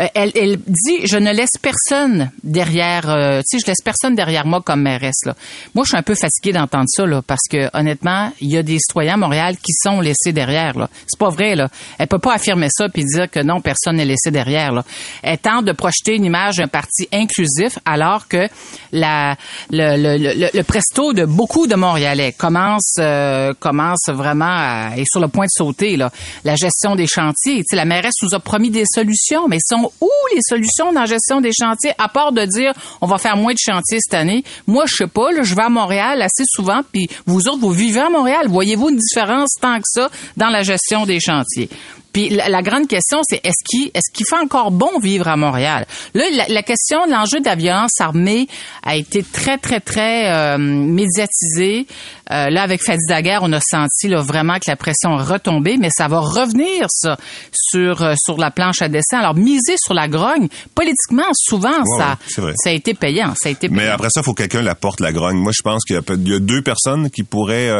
Euh, 0.00 0.06
elle, 0.14 0.32
elle, 0.34 0.56
dit 0.66 1.06
je 1.06 1.18
ne 1.18 1.32
laisse 1.32 1.58
personne 1.60 2.30
derrière 2.42 3.10
euh, 3.10 3.40
tu 3.40 3.58
sais 3.58 3.62
je 3.62 3.66
laisse 3.66 3.82
personne 3.84 4.14
derrière 4.14 4.46
moi 4.46 4.62
comme 4.62 4.82
mairesse 4.82 5.24
là. 5.26 5.34
Moi 5.74 5.84
je 5.84 5.90
suis 5.90 5.98
un 5.98 6.02
peu 6.02 6.14
fatiguée 6.14 6.52
d'entendre 6.52 6.86
ça 6.88 7.04
là 7.04 7.22
parce 7.22 7.46
que 7.50 7.68
honnêtement, 7.76 8.32
il 8.40 8.50
y 8.50 8.56
a 8.56 8.62
des 8.62 8.78
citoyens 8.78 9.14
à 9.14 9.16
Montréal 9.18 9.56
qui 9.56 9.72
sont 9.72 10.00
laissés 10.00 10.32
derrière 10.32 10.78
là. 10.78 10.88
C'est 11.06 11.18
pas 11.18 11.28
vrai 11.28 11.54
là. 11.54 11.68
Elle 11.98 12.06
peut 12.06 12.18
pas 12.18 12.34
affirmer 12.34 12.68
ça 12.70 12.88
puis 12.88 13.04
dire 13.04 13.30
que 13.30 13.40
non 13.40 13.60
personne 13.60 13.96
n'est 13.96 14.04
laissé 14.04 14.30
derrière 14.30 14.72
là. 14.72 14.84
Elle 15.22 15.38
tente 15.38 15.66
de 15.66 15.72
projeter 15.72 16.16
une 16.16 16.24
image 16.24 16.56
d'un 16.56 16.68
parti 16.68 17.08
inclusif 17.12 17.78
alors 17.84 18.28
que 18.28 18.48
la 18.92 19.36
le, 19.70 19.96
le, 19.96 20.50
le, 20.52 20.62
presto 20.62 21.12
de 21.12 21.26
beaucoup 21.26 21.66
de 21.66 21.74
Montréalais 21.74 22.32
commence 22.32 22.96
euh, 22.98 23.52
commence 23.58 24.08
vraiment 24.08 24.44
à, 24.46 24.92
est 24.96 25.04
sur 25.10 25.20
le 25.20 25.28
point 25.28 25.44
de 25.44 25.50
sauter 25.52 25.96
là. 25.96 26.10
La 26.44 26.56
gestion 26.56 26.96
des 26.96 27.06
chantiers, 27.06 27.58
tu 27.58 27.64
sais 27.70 27.76
la 27.76 27.84
mairesse 27.84 28.14
nous 28.22 28.34
a 28.34 28.40
promis 28.40 28.70
des 28.70 28.84
solutions 28.86 29.46
mais 29.48 29.58
sont 29.66 29.89
où 30.00 30.10
les 30.34 30.40
solutions 30.42 30.92
dans 30.92 31.00
la 31.00 31.06
gestion 31.06 31.40
des 31.40 31.52
chantiers, 31.52 31.92
à 31.98 32.08
part 32.08 32.32
de 32.32 32.44
dire 32.44 32.72
on 33.00 33.06
va 33.06 33.18
faire 33.18 33.36
moins 33.36 33.52
de 33.52 33.58
chantiers 33.58 33.98
cette 34.00 34.14
année? 34.14 34.44
Moi, 34.66 34.84
je 34.86 34.96
sais 34.96 35.06
pas, 35.06 35.32
là, 35.32 35.42
je 35.42 35.54
vais 35.54 35.62
à 35.62 35.68
Montréal 35.68 36.22
assez 36.22 36.44
souvent, 36.46 36.80
puis 36.90 37.08
vous 37.26 37.48
autres, 37.48 37.60
vous 37.60 37.72
vivez 37.72 38.00
à 38.00 38.10
Montréal. 38.10 38.46
Voyez-vous 38.48 38.90
une 38.90 38.96
différence 38.96 39.50
tant 39.60 39.76
que 39.76 39.84
ça 39.86 40.10
dans 40.36 40.48
la 40.48 40.62
gestion 40.62 41.06
des 41.06 41.20
chantiers? 41.20 41.68
Puis 42.12 42.28
la, 42.28 42.62
grande 42.62 42.88
question, 42.88 43.20
c'est 43.22 43.40
est-ce 43.44 43.64
qu'il 43.64 43.90
est-ce 43.94 44.24
fait 44.28 44.42
encore 44.42 44.70
bon 44.70 44.98
vivre 44.98 45.28
à 45.28 45.36
Montréal? 45.36 45.86
Là, 46.14 46.24
la, 46.48 46.62
question 46.62 47.06
de 47.06 47.12
l'enjeu 47.12 47.40
de 47.40 47.44
la 47.44 47.54
violence 47.54 48.00
armée 48.00 48.48
a 48.82 48.96
été 48.96 49.22
très 49.22 49.58
très 49.58 49.80
très 49.80 50.28
euh, 50.28 50.58
médiatisée. 50.58 51.86
Euh, 52.30 52.50
là, 52.50 52.62
avec 52.62 52.82
Fadi 52.82 53.04
Daguerre, 53.08 53.40
on 53.42 53.52
a 53.52 53.60
senti 53.60 54.08
là, 54.08 54.22
vraiment 54.22 54.54
que 54.54 54.68
la 54.68 54.76
pression 54.76 55.16
a 55.16 55.22
retombé, 55.22 55.76
mais 55.78 55.90
ça 55.90 56.08
va 56.08 56.20
revenir 56.20 56.86
ça 56.88 57.16
sur 57.52 58.02
euh, 58.02 58.14
sur 58.16 58.38
la 58.38 58.50
planche 58.50 58.82
à 58.82 58.88
dessin. 58.88 59.18
Alors 59.18 59.34
miser 59.34 59.76
sur 59.82 59.94
la 59.94 60.08
grogne, 60.08 60.48
politiquement, 60.74 61.24
souvent 61.34 61.84
ça 61.98 62.16
ça 62.36 62.70
a 62.70 62.72
été 62.72 62.94
payant, 62.94 63.34
ça 63.40 63.48
a 63.48 63.52
été. 63.52 63.68
Mais 63.68 63.88
après 63.88 64.08
ça, 64.10 64.20
il 64.20 64.24
faut 64.24 64.34
que 64.34 64.42
quelqu'un 64.42 64.62
la 64.62 64.74
porte 64.74 65.00
la 65.00 65.12
grogne. 65.12 65.36
Moi, 65.36 65.52
je 65.56 65.62
pense 65.62 65.84
qu'il 65.84 65.96
y, 65.96 66.34
a 66.34 66.38
deux 66.38 66.62
personnes 66.62 67.10
qui 67.10 67.22
pourraient. 67.22 67.70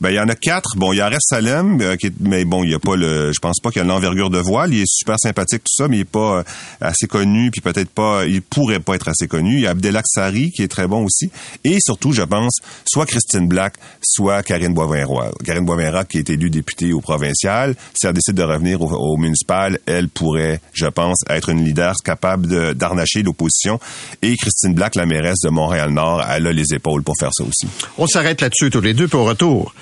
ben, 0.00 0.10
il 0.10 0.16
y 0.16 0.20
en 0.20 0.28
a 0.28 0.34
quatre. 0.34 0.76
Bon, 0.76 0.92
il 0.92 0.96
y 0.96 1.00
a 1.00 1.08
Rest 1.08 1.28
Salem, 1.28 1.96
qui 1.96 2.10
mais 2.20 2.44
bon, 2.44 2.64
il 2.64 2.70
y 2.70 2.74
a 2.74 2.78
pas 2.78 2.96
le. 2.96 3.32
Je 3.32 3.38
pense 3.40 3.60
pas 3.60 3.70
qu'il 3.70 3.82
a 3.82 3.84
l'envergure 3.84 4.30
de 4.30 4.38
voile. 4.38 4.72
Il 4.72 4.80
est 4.80 4.88
super 4.88 5.18
sympathique, 5.18 5.62
tout 5.64 5.82
ça, 5.82 5.88
mais 5.88 5.98
il 5.98 6.00
est 6.00 6.04
pas 6.04 6.38
euh, 6.38 6.42
assez 6.80 7.06
connu, 7.06 7.50
puis 7.50 7.60
peut-être 7.60 7.90
pas, 7.90 8.24
il 8.26 8.42
pourrait 8.42 8.80
pas 8.80 8.94
être 8.94 9.08
assez 9.08 9.28
connu. 9.28 9.54
Il 9.54 9.60
y 9.60 9.66
a 9.66 9.70
Abdelak 9.70 10.04
Sari, 10.06 10.50
qui 10.50 10.62
est 10.62 10.68
très 10.68 10.86
bon 10.86 11.04
aussi. 11.04 11.30
Et 11.64 11.78
surtout, 11.80 12.12
je 12.12 12.22
pense, 12.22 12.56
soit 12.86 13.06
Christine 13.06 13.48
Black, 13.48 13.74
soit 14.02 14.42
Karine 14.42 14.74
Boivin-Roy. 14.74 15.32
Karine 15.44 15.64
Boivin-Roy, 15.64 16.04
qui 16.04 16.18
est 16.18 16.30
élue 16.30 16.50
députée 16.50 16.92
au 16.92 17.00
provincial, 17.00 17.74
si 17.94 18.06
elle 18.06 18.12
décide 18.12 18.34
de 18.34 18.42
revenir 18.42 18.80
au, 18.80 19.16
municipal, 19.16 19.78
elle 19.86 20.08
pourrait, 20.08 20.60
je 20.72 20.86
pense, 20.86 21.18
être 21.28 21.48
une 21.48 21.64
leader 21.64 21.94
capable 22.04 22.74
d'arnacher 22.74 23.22
l'opposition. 23.22 23.78
Et 24.22 24.36
Christine 24.36 24.74
Black, 24.74 24.94
la 24.94 25.06
mairesse 25.06 25.40
de 25.44 25.50
Montréal-Nord, 25.50 26.24
elle 26.30 26.46
a 26.46 26.52
les 26.52 26.74
épaules 26.74 27.02
pour 27.02 27.14
faire 27.18 27.30
ça 27.32 27.44
aussi. 27.44 27.66
On 27.98 28.06
s'arrête 28.06 28.40
là-dessus 28.40 28.70
tous 28.70 28.80
les 28.80 28.94
deux, 28.94 29.08
au 29.14 29.24
retour. 29.24 29.74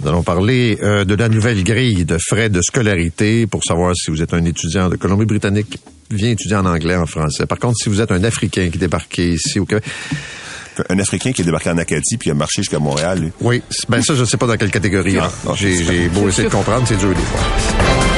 Nous 0.00 0.08
allons 0.08 0.22
parler 0.22 0.78
euh, 0.82 1.04
de 1.04 1.14
la 1.14 1.28
nouvelle 1.28 1.64
grille 1.64 2.04
de 2.04 2.18
frais 2.18 2.48
de 2.48 2.62
scolarité 2.62 3.48
pour 3.48 3.64
savoir 3.64 3.94
si 3.96 4.12
vous 4.12 4.22
êtes 4.22 4.32
un 4.32 4.44
étudiant 4.44 4.88
de 4.88 4.96
Colombie-Britannique 4.96 5.70
qui 5.70 6.14
vient 6.14 6.30
étudier 6.30 6.56
en 6.56 6.66
anglais, 6.66 6.94
en 6.94 7.06
français. 7.06 7.46
Par 7.46 7.58
contre, 7.58 7.76
si 7.82 7.88
vous 7.88 8.00
êtes 8.00 8.12
un 8.12 8.22
Africain 8.22 8.68
qui 8.70 8.78
débarque 8.78 9.18
ici 9.18 9.58
au 9.58 9.64
Québec, 9.64 9.84
Un 10.88 10.98
Africain 10.98 11.32
qui 11.32 11.42
est 11.42 11.44
débarqué 11.44 11.70
en 11.70 11.78
Acadie 11.78 12.16
puis 12.18 12.30
a 12.30 12.34
marché 12.34 12.62
jusqu'à 12.62 12.78
Montréal, 12.78 13.20
lui. 13.20 13.32
oui, 13.40 13.62
ben 13.88 14.02
ça, 14.02 14.14
je 14.14 14.24
sais 14.24 14.36
pas 14.36 14.46
dans 14.46 14.56
quelle 14.56 14.70
catégorie. 14.70 15.16
Ah, 15.20 15.30
ok. 15.46 15.56
J'ai 15.56 15.84
j'ai 15.84 16.08
beau 16.08 16.28
essayer 16.28 16.48
de 16.48 16.52
comprendre, 16.52 16.86
c'est 16.86 16.96
dur 16.98 17.08
des 17.10 17.14
fois. 17.22 18.17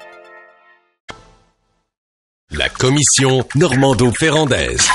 La 2.53 2.67
commission 2.67 3.47
Normando-Ferrandaise. 3.55 4.85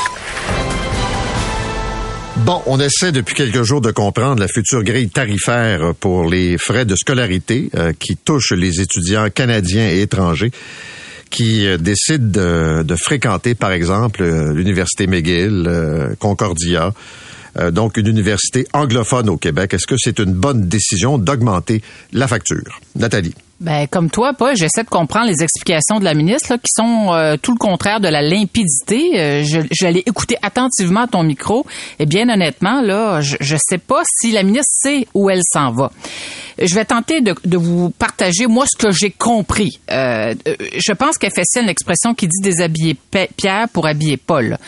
Bon, 2.44 2.60
on 2.66 2.78
essaie 2.78 3.12
depuis 3.12 3.34
quelques 3.34 3.62
jours 3.62 3.80
de 3.80 3.90
comprendre 3.92 4.40
la 4.40 4.46
future 4.46 4.84
grille 4.84 5.08
tarifaire 5.08 5.94
pour 5.94 6.28
les 6.28 6.58
frais 6.58 6.84
de 6.84 6.94
scolarité 6.94 7.70
euh, 7.74 7.94
qui 7.98 8.18
touchent 8.18 8.52
les 8.52 8.82
étudiants 8.82 9.30
canadiens 9.30 9.88
et 9.88 10.02
étrangers 10.02 10.50
qui 11.30 11.66
euh, 11.66 11.78
décident 11.78 12.82
de, 12.84 12.96
fréquenter, 12.96 13.54
par 13.54 13.72
exemple, 13.72 14.22
euh, 14.22 14.52
l'université 14.52 15.06
McGill, 15.06 16.14
Concordia, 16.18 16.92
donc 17.72 17.96
une 17.96 18.08
université 18.08 18.66
anglophone 18.74 19.30
au 19.30 19.38
Québec. 19.38 19.72
Est-ce 19.72 19.86
que 19.86 19.96
c'est 19.96 20.18
une 20.18 20.34
bonne 20.34 20.68
décision 20.68 21.16
d'augmenter 21.16 21.80
la 22.12 22.28
facture? 22.28 22.80
Nathalie. 22.96 23.34
Ben, 23.58 23.86
comme 23.88 24.10
toi, 24.10 24.34
Paul, 24.34 24.54
j'essaie 24.54 24.84
de 24.84 24.88
comprendre 24.88 25.28
les 25.28 25.42
explications 25.42 25.98
de 25.98 26.04
la 26.04 26.12
ministre 26.12 26.52
là, 26.52 26.58
qui 26.58 26.70
sont 26.74 27.12
euh, 27.12 27.36
tout 27.40 27.52
le 27.52 27.58
contraire 27.58 28.00
de 28.00 28.08
la 28.08 28.20
limpidité. 28.20 29.18
Euh, 29.18 29.44
je, 29.44 29.60
je 29.70 29.86
l'ai 29.86 30.04
attentivement 30.42 31.06
ton 31.06 31.22
micro 31.22 31.64
et 31.98 32.04
bien 32.04 32.28
honnêtement, 32.28 32.82
là, 32.82 33.22
je, 33.22 33.36
je 33.40 33.56
sais 33.58 33.78
pas 33.78 34.02
si 34.04 34.32
la 34.32 34.42
ministre 34.42 34.72
sait 34.82 35.08
où 35.14 35.30
elle 35.30 35.40
s'en 35.42 35.70
va. 35.70 35.90
Je 36.58 36.74
vais 36.74 36.84
tenter 36.84 37.20
de, 37.20 37.34
de 37.44 37.56
vous 37.56 37.90
partager 37.90 38.46
moi 38.46 38.64
ce 38.66 38.78
que 38.78 38.90
j'ai 38.90 39.10
compris. 39.10 39.78
Euh, 39.90 40.34
euh, 40.48 40.54
je 40.74 40.92
pense 40.92 41.18
qu'elle 41.18 41.32
fait 41.32 41.44
celle 41.44 41.66
l'expression 41.66 42.14
qui 42.14 42.28
dit 42.28 42.40
déshabiller 42.42 42.96
Pierre 43.36 43.68
pour 43.70 43.86
habiller 43.86 44.16
Paul. 44.16 44.58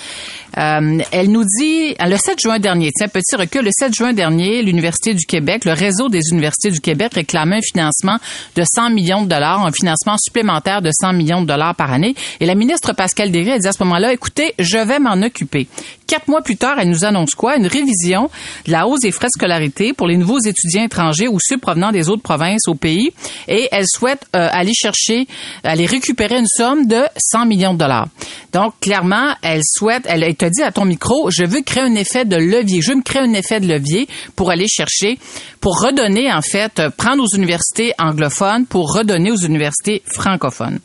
Euh, 0.59 0.99
elle 1.13 1.31
nous 1.31 1.45
dit, 1.45 1.95
le 2.01 2.17
7 2.17 2.41
juin 2.41 2.59
dernier, 2.59 2.91
tiens, 2.93 3.09
petit 3.09 3.37
recul, 3.37 3.63
le 3.65 3.71
7 3.73 3.95
juin 3.95 4.13
dernier, 4.13 4.63
l'Université 4.63 5.15
du 5.15 5.25
Québec, 5.25 5.65
le 5.65 5.73
réseau 5.73 6.09
des 6.09 6.21
universités 6.33 6.71
du 6.71 6.81
Québec 6.81 7.15
réclamait 7.15 7.59
un 7.59 7.61
financement 7.61 8.19
de 8.57 8.63
100 8.65 8.91
millions 8.91 9.23
de 9.23 9.29
dollars, 9.29 9.65
un 9.65 9.73
financement 9.73 10.17
supplémentaire 10.19 10.83
de 10.83 10.91
100 10.93 11.13
millions 11.13 11.43
de 11.43 11.47
dollars 11.47 11.75
par 11.75 11.93
année. 11.93 12.15
Et 12.41 12.47
la 12.47 12.55
ministre 12.55 12.93
Pascal 12.93 13.31
Derry 13.31 13.53
a 13.53 13.59
dit 13.59 13.69
à 13.69 13.73
ce 13.73 13.83
moment-là, 13.85 14.13
écoutez, 14.13 14.55
je 14.59 14.79
vais 14.79 14.99
m'en 14.99 15.23
occuper. 15.23 15.69
Quatre 16.09 16.29
mois 16.29 16.41
plus 16.41 16.57
tard, 16.57 16.79
elle 16.81 16.89
nous 16.89 17.05
annonce 17.05 17.35
quoi? 17.35 17.57
Une 17.57 17.67
révision 17.67 18.31
de 18.65 18.73
la 18.73 18.89
hausse 18.89 19.01
des 19.01 19.13
frais 19.13 19.27
de 19.27 19.33
scolarité 19.33 19.93
pour 19.93 20.07
les 20.07 20.17
nouveaux 20.17 20.41
étudiants 20.41 20.85
étrangers 20.85 21.29
ou 21.29 21.37
ceux 21.39 21.59
provenant 21.59 21.93
des 21.93 22.09
autres 22.09 22.23
provinces 22.23 22.67
au 22.67 22.75
pays. 22.75 23.13
Et 23.47 23.69
elle 23.73 23.85
souhaite 23.87 24.25
euh, 24.35 24.49
aller 24.51 24.73
chercher, 24.73 25.29
aller 25.65 25.85
récupérer 25.85 26.39
une 26.39 26.47
somme 26.47 26.87
de 26.87 27.03
100 27.19 27.45
millions 27.45 27.75
de 27.75 27.79
dollars. 27.79 28.09
Donc, 28.55 28.73
clairement, 28.81 29.35
elle 29.43 29.61
souhaite, 29.63 30.05
elle, 30.07 30.23
elle 30.23 30.37
te 30.49 30.55
dit 30.55 30.63
à 30.63 30.73
ton 30.73 30.85
micro, 30.85 31.31
je 31.31 31.45
veux 31.45 31.63
créer 31.63 31.83
un 31.83 31.95
effet 31.95 32.25
de 32.25 32.37
levier. 32.37 32.81
Je 32.83 32.91
veux 32.91 32.97
me 32.97 33.03
créer 33.03 33.23
un 33.23 33.33
effet 33.33 33.61
de 33.61 33.67
levier 33.67 34.09
pour 34.37 34.51
aller 34.51 34.67
chercher, 34.69 35.19
pour 35.61 35.81
redonner, 35.81 36.33
en 36.33 36.43
fait, 36.43 36.79
euh, 36.79 36.91
prendre 36.91 37.23
aux 37.23 37.37
universités 37.37 37.93
anglophones 37.99 38.67
pour 38.67 38.93
redonner 38.93 39.31
aux 39.31 39.37
universités 39.37 40.03
francophones. 40.07 40.81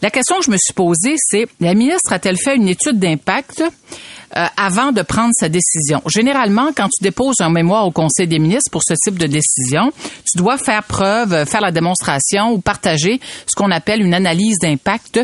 La 0.00 0.10
question 0.10 0.38
que 0.38 0.44
je 0.44 0.50
me 0.50 0.56
suis 0.56 0.74
posée, 0.74 1.14
c'est, 1.18 1.46
la 1.60 1.74
ministre 1.74 2.12
a-t-elle 2.12 2.36
fait 2.36 2.54
une 2.54 2.68
étude 2.68 3.00
d'impact 3.00 3.62
euh, 3.62 4.46
avant 4.56 4.92
de 4.92 5.02
prendre 5.02 5.32
sa 5.34 5.48
décision? 5.48 6.02
Généralement, 6.06 6.70
quand 6.76 6.86
tu 6.86 7.02
déposes 7.02 7.40
un 7.40 7.50
mémoire 7.50 7.84
au 7.84 7.90
Conseil 7.90 8.28
des 8.28 8.38
ministres 8.38 8.70
pour 8.70 8.82
ce 8.84 8.94
type 8.94 9.18
de 9.18 9.26
décision, 9.26 9.90
tu 10.24 10.38
dois 10.38 10.56
faire 10.56 10.84
preuve, 10.84 11.32
euh, 11.32 11.46
faire 11.46 11.60
la 11.60 11.72
démonstration 11.72 12.52
ou 12.52 12.60
partager 12.60 13.20
ce 13.46 13.56
qu'on 13.56 13.72
appelle 13.72 14.00
une 14.00 14.14
analyse 14.14 14.58
d'impact. 14.60 15.20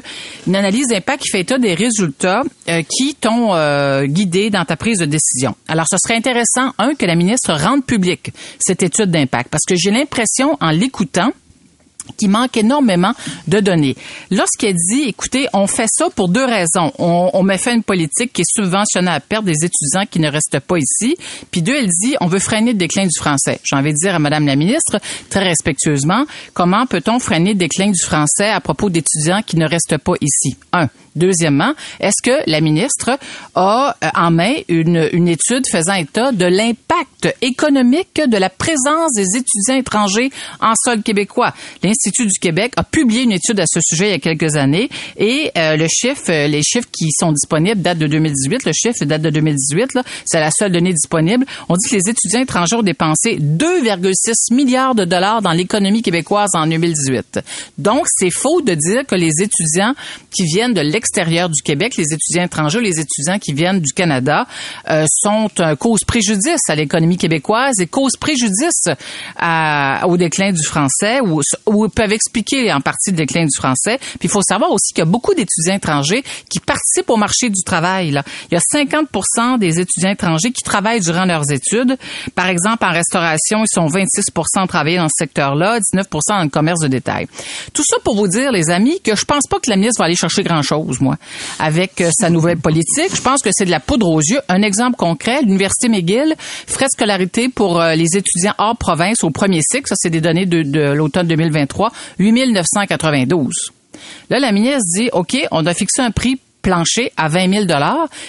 Une 0.49 0.57
analyse 0.57 0.89
d'impact 0.89 1.23
qui 1.23 1.31
fait 1.31 1.41
état 1.41 1.59
des 1.59 1.75
résultats 1.75 2.43
euh, 2.69 2.83
qui 2.83 3.15
t'ont 3.15 3.55
euh, 3.55 4.07
guidé 4.07 4.51
dans 4.51 4.65
ta 4.65 4.77
prise 4.77 4.99
de 4.99 5.07
décision. 5.07 5.55
Alors, 5.69 5.87
ce 5.89 5.99
serait 5.99 6.17
intéressant, 6.17 6.73
un, 6.79 6.95
que 6.95 7.07
la 7.07 7.15
ministre 7.15 7.53
rende 7.53 7.85
publique 7.85 8.33
cette 8.59 8.83
étude 8.83 9.13
d'impact, 9.13 9.51
parce 9.51 9.65
que 9.69 9.77
j'ai 9.77 9.93
l'impression, 9.93 10.57
en 10.61 10.71
l'écoutant, 10.71 11.31
qui 12.17 12.29
manque 12.29 12.57
énormément 12.57 13.13
de 13.49 13.61
données. 13.61 13.97
Lorsqu'elle 14.31 14.75
dit, 14.75 15.05
écoutez, 15.09 15.49
on 15.53 15.67
fait 15.67 15.89
ça 15.89 16.09
pour 16.15 16.29
deux 16.29 16.45
raisons. 16.45 16.93
On, 16.99 17.31
on 17.33 17.43
met 17.43 17.59
fait 17.59 17.75
une 17.75 17.83
politique 17.83 18.33
qui 18.33 18.43
est 18.43 18.51
subventionnée 18.51 19.11
à 19.11 19.21
perte 19.21 19.45
des 19.45 19.65
étudiants 19.65 20.05
qui 20.11 20.21
ne 20.21 20.31
restent 20.31 20.61
pas 20.61 20.77
ici. 20.79 21.17
Puis 21.51 21.63
deux, 21.63 21.75
elle 21.75 21.89
dit, 21.89 22.17
on 22.21 22.27
veut 22.27 22.39
freiner 22.39 22.73
le 22.73 22.79
déclin 22.79 23.05
du 23.05 23.19
français. 23.19 23.61
J'ai 23.65 23.77
envie 23.77 23.93
de 23.93 23.99
dire 23.99 24.15
à 24.15 24.19
Madame 24.19 24.47
la 24.47 24.57
ministre, 24.57 25.01
très 25.31 25.45
respectueusement, 25.45 26.25
comment 26.53 26.87
peut-on 26.87 27.19
freiner 27.19 27.53
le 27.53 27.59
déclin 27.59 27.91
du 27.91 28.03
français 28.03 28.49
à 28.49 28.61
propos 28.61 28.91
d'étudiants 28.91 29.43
qui 29.45 29.57
ne 29.57 29.69
restent 29.69 29.99
pas 29.99 30.15
ici? 30.21 30.57
Un. 30.73 30.89
Deuxièmement, 31.17 31.75
est-ce 32.01 32.23
que 32.23 32.51
la 32.51 32.61
ministre 32.61 33.19
a 33.55 33.97
euh, 34.03 34.09
en 34.17 34.31
main 34.33 34.55
une, 34.69 35.09
une 35.13 35.29
étude 35.29 35.65
faisant 35.71 35.95
état 35.95 36.33
de 36.33 36.45
l'impact 36.45 37.35
économique 37.41 38.21
de 38.27 38.37
la 38.37 38.51
présence 38.51 39.13
des 39.15 39.37
étudiants 39.37 39.77
étrangers 39.79 40.31
en 40.61 40.75
sol 40.75 41.03
québécois? 41.03 41.55
L'Institut 41.85 42.27
du 42.27 42.39
Québec 42.41 42.73
a 42.77 42.83
publié 42.83 43.23
une 43.23 43.33
étude 43.33 43.61
à 43.61 43.65
ce 43.67 43.79
sujet 43.81 44.09
il 44.09 44.11
y 44.11 44.15
a 44.15 44.19
quelques 44.19 44.57
années 44.57 44.91
et 45.17 45.53
euh, 45.57 45.77
le 45.77 45.87
chiffre, 45.89 46.31
euh, 46.31 46.49
les 46.49 46.63
chiffres 46.63 46.89
qui 46.91 47.11
sont 47.13 47.31
disponibles 47.31 47.81
datent 47.81 47.99
de 47.99 48.09
2018. 48.09 48.65
Le 48.65 48.73
chiffre 48.73 49.05
date 49.05 49.23
de 49.23 49.31
2018. 49.31 49.95
là. 49.95 50.03
C'est 50.25 50.41
la 50.41 50.51
seule 50.51 50.73
donnée 50.73 50.93
disponible. 50.93 51.47
On 51.69 51.77
dit 51.77 51.89
que 51.89 51.95
les 51.95 52.11
étudiants 52.11 52.41
étrangers 52.41 52.77
ont 52.77 52.83
dépensé 52.83 53.39
2,6 53.39 54.53
milliards 54.53 54.97
de 54.97 55.05
dollars 55.05 55.43
dans 55.43 55.53
l'économie 55.53 56.03
québécoise 56.03 56.51
en 56.55 56.67
2018. 56.67 57.41
Donc, 57.79 58.07
c'est 58.09 58.31
faux 58.31 58.61
de 58.63 58.75
dire 58.75 59.07
que 59.07 59.15
les 59.15 59.31
étudiants 59.41 59.95
qui 60.31 60.45
viennent 60.45 60.75
de 60.75 60.81
l'extérieur 60.81 61.04
du 61.51 61.63
Québec, 61.63 61.95
les 61.97 62.05
étudiants 62.13 62.45
étrangers, 62.45 62.81
les 62.81 62.99
étudiants 63.01 63.39
qui 63.39 63.53
viennent 63.53 63.81
du 63.81 63.93
Canada, 63.93 64.47
euh, 64.91 65.07
sont 65.09 65.51
un 65.59 65.77
cause 65.77 66.05
préjudice 66.05 66.61
à 66.69 66.75
l'économie 66.75 67.17
québécoise 67.17 67.75
et 67.81 67.87
cause 67.87 68.17
préjudice 68.17 68.89
à- 69.37 70.03
au 70.07 70.17
déclin 70.17 70.53
du 70.53 70.63
français 70.65 71.21
ou, 71.21 71.41
ou 71.67 71.89
peuvent 71.89 72.13
expliquer 72.13 72.73
en 72.73 72.81
partie 72.81 73.11
le 73.11 73.17
déclin 73.17 73.45
du 73.45 73.55
français. 73.57 73.99
Puis 73.99 74.25
il 74.25 74.31
faut 74.31 74.43
savoir 74.43 74.71
aussi 74.73 74.93
qu'il 74.93 75.05
y 75.05 75.07
a 75.07 75.11
beaucoup 75.11 75.35
d'étudiants 75.35 75.75
étrangers 75.77 76.23
qui 76.51 76.61
participent 76.61 77.11
au 77.11 77.17
marché 77.17 77.51
du 77.51 77.63
travail. 77.65 78.11
Là. 78.11 78.23
Il 78.51 78.55
y 78.55 78.57
a 78.57 78.61
50 78.61 79.59
des 79.59 79.81
étudiants 79.81 80.11
étrangers 80.11 80.51
qui 80.53 80.63
travaillent 80.65 81.01
durant 81.01 81.25
leurs 81.25 81.51
études. 81.51 81.97
Par 82.35 82.47
exemple, 82.49 82.85
en 82.85 82.93
restauration, 82.93 83.65
ils 83.65 83.73
sont 83.75 83.87
26 83.87 84.25
à 84.57 84.67
travailler 84.67 84.99
dans 84.99 85.09
ce 85.09 85.25
secteur-là, 85.25 85.79
19% 85.81 86.21
dans 86.29 86.43
le 86.43 86.49
commerce 86.49 86.81
de 86.81 86.89
détail. 86.89 87.27
Tout 87.73 87.83
ça 87.85 87.97
pour 88.05 88.17
vous 88.17 88.29
dire, 88.29 88.53
les 88.53 88.71
amis, 88.71 89.01
que 89.01 89.15
je 89.17 89.25
pense 89.25 89.45
pas 89.49 89.59
que 89.59 89.71
la 89.71 89.77
ministre 89.77 90.01
va 90.01 90.07
aller 90.07 90.17
chercher 90.17 90.43
grand-chose, 90.43 90.94
avec 91.59 92.01
euh, 92.01 92.11
sa 92.13 92.31
nouvelle 92.31 92.59
politique. 92.59 93.15
Je 93.15 93.21
pense 93.21 93.43
que 93.43 93.51
c'est 93.53 93.65
de 93.65 93.71
la 93.71 93.81
poudre 93.81 94.09
aux 94.09 94.21
yeux. 94.21 94.41
Un 94.49 94.63
exemple 94.63 94.97
concret, 94.97 95.43
l'Université 95.43 95.89
McGill, 95.89 96.35
frais 96.39 96.87
de 96.87 96.91
scolarité 96.91 97.49
pour 97.49 97.81
euh, 97.81 97.95
les 97.95 98.17
étudiants 98.17 98.55
hors 98.59 98.77
province 98.77 99.25
au 99.25 99.31
premier 99.31 99.61
cycle, 99.63 99.89
ça 99.89 99.95
c'est 99.99 100.11
des 100.11 100.21
données 100.21 100.47
de, 100.47 100.93
l'automne 100.93 101.27
2023, 101.27 101.93
8 102.19 102.53
992. 102.53 103.73
Là, 104.31 104.39
la 104.39 104.53
ministre 104.53 104.83
dit, 104.97 105.09
OK, 105.13 105.37
on 105.51 105.67
a 105.67 105.75
fixé 105.75 106.03
un 106.03 106.11
prix 106.11 106.39
plancher 106.63 107.13
à 107.17 107.29
20 107.29 107.67
000 107.67 107.67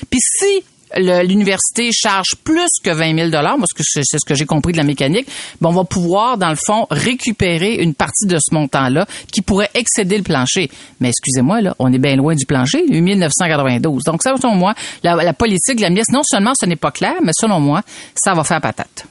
Puis 0.09 0.19
si 0.21 0.63
l'université 0.97 1.89
charge 1.91 2.35
plus 2.43 2.69
que 2.83 2.89
20 2.89 3.15
000 3.15 3.29
dollars, 3.29 3.57
parce 3.57 3.73
que 3.73 3.83
c'est 3.83 4.03
ce 4.03 4.25
que 4.25 4.35
j'ai 4.35 4.45
compris 4.45 4.71
de 4.71 4.77
la 4.77 4.83
mécanique, 4.83 5.27
ben 5.61 5.69
on 5.69 5.73
va 5.73 5.83
pouvoir, 5.83 6.37
dans 6.37 6.49
le 6.49 6.55
fond, 6.55 6.87
récupérer 6.89 7.75
une 7.75 7.93
partie 7.93 8.27
de 8.27 8.37
ce 8.37 8.53
montant-là 8.53 9.05
qui 9.31 9.41
pourrait 9.41 9.69
excéder 9.73 10.17
le 10.17 10.23
plancher. 10.23 10.69
Mais 10.99 11.09
excusez-moi, 11.09 11.61
là, 11.61 11.75
on 11.79 11.91
est 11.91 11.99
bien 11.99 12.15
loin 12.15 12.35
du 12.35 12.45
plancher, 12.45 12.83
8 12.87 13.15
992. 13.15 14.03
Donc, 14.03 14.23
selon 14.23 14.55
moi, 14.55 14.73
la, 15.03 15.15
la 15.15 15.33
politique 15.33 15.79
la 15.79 15.89
ministre, 15.89 16.13
non 16.13 16.23
seulement 16.23 16.53
ce 16.59 16.65
n'est 16.65 16.75
pas 16.75 16.91
clair, 16.91 17.15
mais 17.23 17.31
selon 17.33 17.59
moi, 17.59 17.81
ça 18.15 18.33
va 18.33 18.43
faire 18.43 18.61
patate. 18.61 19.05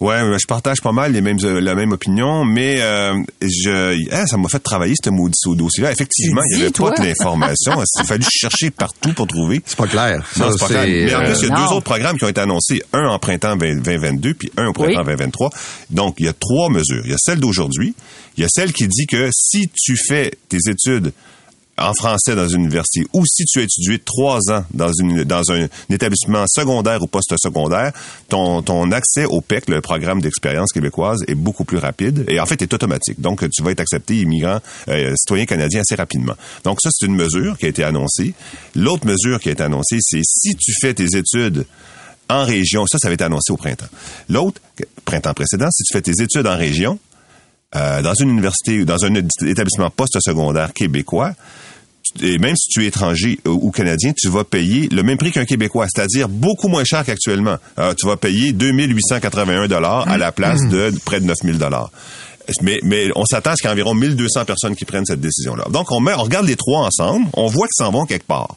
Ouais, 0.00 0.18
je 0.40 0.46
partage 0.46 0.80
pas 0.80 0.92
mal 0.92 1.12
les 1.12 1.20
mêmes, 1.20 1.36
euh, 1.44 1.60
la 1.60 1.74
même 1.74 1.92
opinion, 1.92 2.42
mais 2.46 2.80
euh, 2.80 3.12
je, 3.42 3.98
hein, 4.10 4.26
ça 4.26 4.38
m'a 4.38 4.48
fait 4.48 4.58
travailler 4.58 4.94
ce 5.02 5.10
maudit 5.10 5.34
ce 5.36 5.54
dossier-là. 5.54 5.92
Effectivement, 5.92 6.40
il 6.48 6.52
y 6.52 6.60
avait 6.62 6.70
dis, 6.70 6.80
pas 6.80 6.90
toi? 6.90 6.98
de 6.98 7.08
l'information. 7.08 7.72
Il 7.96 8.00
a 8.00 8.04
fallu 8.04 8.24
chercher 8.32 8.70
partout 8.70 9.12
pour 9.12 9.26
trouver. 9.26 9.60
C'est 9.66 9.76
pas 9.76 9.86
clair. 9.86 10.26
Non, 10.38 10.50
c'est 10.52 10.58
pas 10.58 10.68
clair. 10.68 10.86
Mais 10.86 11.14
en 11.14 11.20
euh, 11.20 11.24
plus, 11.26 11.42
il 11.42 11.48
y 11.48 11.52
a 11.52 11.54
non. 11.54 11.66
deux 11.66 11.72
autres 11.74 11.84
programmes 11.84 12.16
qui 12.16 12.24
ont 12.24 12.28
été 12.28 12.40
annoncés. 12.40 12.82
Un 12.94 13.08
en 13.08 13.18
printemps 13.18 13.56
20- 13.56 13.82
2022, 13.82 14.32
puis 14.34 14.50
un 14.56 14.68
au 14.68 14.72
printemps 14.72 15.00
Oui. 15.00 15.04
2023. 15.04 15.50
Donc, 15.90 16.14
il 16.18 16.24
y 16.24 16.28
a 16.28 16.32
trois 16.32 16.70
mesures. 16.70 17.02
Il 17.04 17.10
y 17.10 17.14
a 17.14 17.18
celle 17.18 17.38
d'aujourd'hui. 17.38 17.94
Il 18.38 18.42
y 18.42 18.46
a 18.46 18.48
celle 18.48 18.72
qui 18.72 18.88
dit 18.88 19.06
que 19.06 19.28
si 19.32 19.68
tu 19.68 19.96
fais 19.98 20.32
tes 20.48 20.58
études 20.70 21.12
en 21.80 21.94
français 21.94 22.36
dans 22.36 22.46
une 22.46 22.62
université 22.62 23.06
ou 23.12 23.24
si 23.26 23.44
tu 23.46 23.60
as 23.60 23.62
étudié 23.62 23.98
trois 23.98 24.38
ans 24.50 24.64
dans, 24.72 24.92
une, 24.92 25.24
dans 25.24 25.50
un, 25.50 25.66
établissement 25.88 26.44
secondaire 26.46 27.02
ou 27.02 27.06
post-secondaire, 27.06 27.92
ton, 28.28 28.62
ton 28.62 28.92
accès 28.92 29.24
au 29.24 29.40
PEC, 29.40 29.68
le 29.68 29.80
programme 29.80 30.20
d'expérience 30.20 30.72
québécoise, 30.72 31.20
est 31.26 31.34
beaucoup 31.34 31.64
plus 31.64 31.78
rapide 31.78 32.24
et 32.28 32.38
en 32.38 32.46
fait 32.46 32.60
est 32.62 32.72
automatique. 32.72 33.20
Donc, 33.20 33.48
tu 33.50 33.62
vas 33.62 33.70
être 33.70 33.80
accepté 33.80 34.20
immigrant, 34.20 34.58
euh, 34.88 35.14
citoyen 35.16 35.46
canadien 35.46 35.80
assez 35.80 35.94
rapidement. 35.94 36.34
Donc, 36.64 36.78
ça, 36.82 36.90
c'est 36.92 37.06
une 37.06 37.16
mesure 37.16 37.58
qui 37.58 37.66
a 37.66 37.68
été 37.68 37.82
annoncée. 37.82 38.34
L'autre 38.74 39.06
mesure 39.06 39.40
qui 39.40 39.48
a 39.48 39.52
été 39.52 39.62
annoncée, 39.62 39.98
c'est 40.00 40.22
si 40.22 40.54
tu 40.54 40.72
fais 40.80 40.94
tes 40.94 41.16
études 41.16 41.64
en 42.28 42.44
région, 42.44 42.86
ça, 42.86 42.98
ça 42.98 43.08
avait 43.08 43.14
été 43.14 43.24
annoncé 43.24 43.52
au 43.52 43.56
printemps. 43.56 43.88
L'autre, 44.28 44.60
printemps 45.04 45.34
précédent, 45.34 45.68
si 45.72 45.82
tu 45.82 45.92
fais 45.92 46.02
tes 46.02 46.22
études 46.22 46.46
en 46.46 46.56
région, 46.56 46.98
euh, 47.74 48.02
dans 48.02 48.14
une 48.14 48.30
université 48.30 48.80
ou 48.80 48.84
dans 48.84 49.04
un 49.04 49.14
établissement 49.14 49.90
post-secondaire 49.90 50.72
québécois, 50.72 51.34
et 52.20 52.38
même 52.38 52.56
si 52.56 52.68
tu 52.68 52.84
es 52.84 52.86
étranger 52.86 53.38
euh, 53.46 53.50
ou 53.50 53.70
canadien, 53.70 54.12
tu 54.16 54.28
vas 54.28 54.44
payer 54.44 54.88
le 54.90 55.02
même 55.02 55.16
prix 55.16 55.30
qu'un 55.30 55.44
Québécois, 55.44 55.86
c'est-à-dire 55.92 56.28
beaucoup 56.28 56.68
moins 56.68 56.84
cher 56.84 57.04
qu'actuellement. 57.04 57.56
Euh, 57.78 57.94
tu 57.94 58.06
vas 58.06 58.16
payer 58.16 58.52
2881 58.52 59.68
dollars 59.68 60.08
à 60.08 60.18
la 60.18 60.32
place 60.32 60.60
de 60.68 60.92
près 61.04 61.20
de 61.20 61.26
9000 61.26 61.58
dollars. 61.58 61.90
Mais, 62.62 62.80
mais 62.82 63.10
on 63.14 63.24
s'attend 63.24 63.50
à 63.50 63.56
ce 63.56 63.62
qu'il 63.62 63.68
y 63.68 63.70
ait 63.70 63.72
environ 63.72 63.94
1200 63.94 64.44
personnes 64.44 64.74
qui 64.74 64.84
prennent 64.84 65.06
cette 65.06 65.20
décision-là. 65.20 65.66
Donc, 65.70 65.92
on, 65.92 66.00
met, 66.00 66.14
on 66.14 66.22
regarde 66.22 66.46
les 66.46 66.56
trois 66.56 66.80
ensemble, 66.80 67.26
on 67.34 67.46
voit 67.46 67.68
qu'ils 67.68 67.84
s'en 67.84 67.92
vont 67.92 68.06
quelque 68.06 68.26
part. 68.26 68.56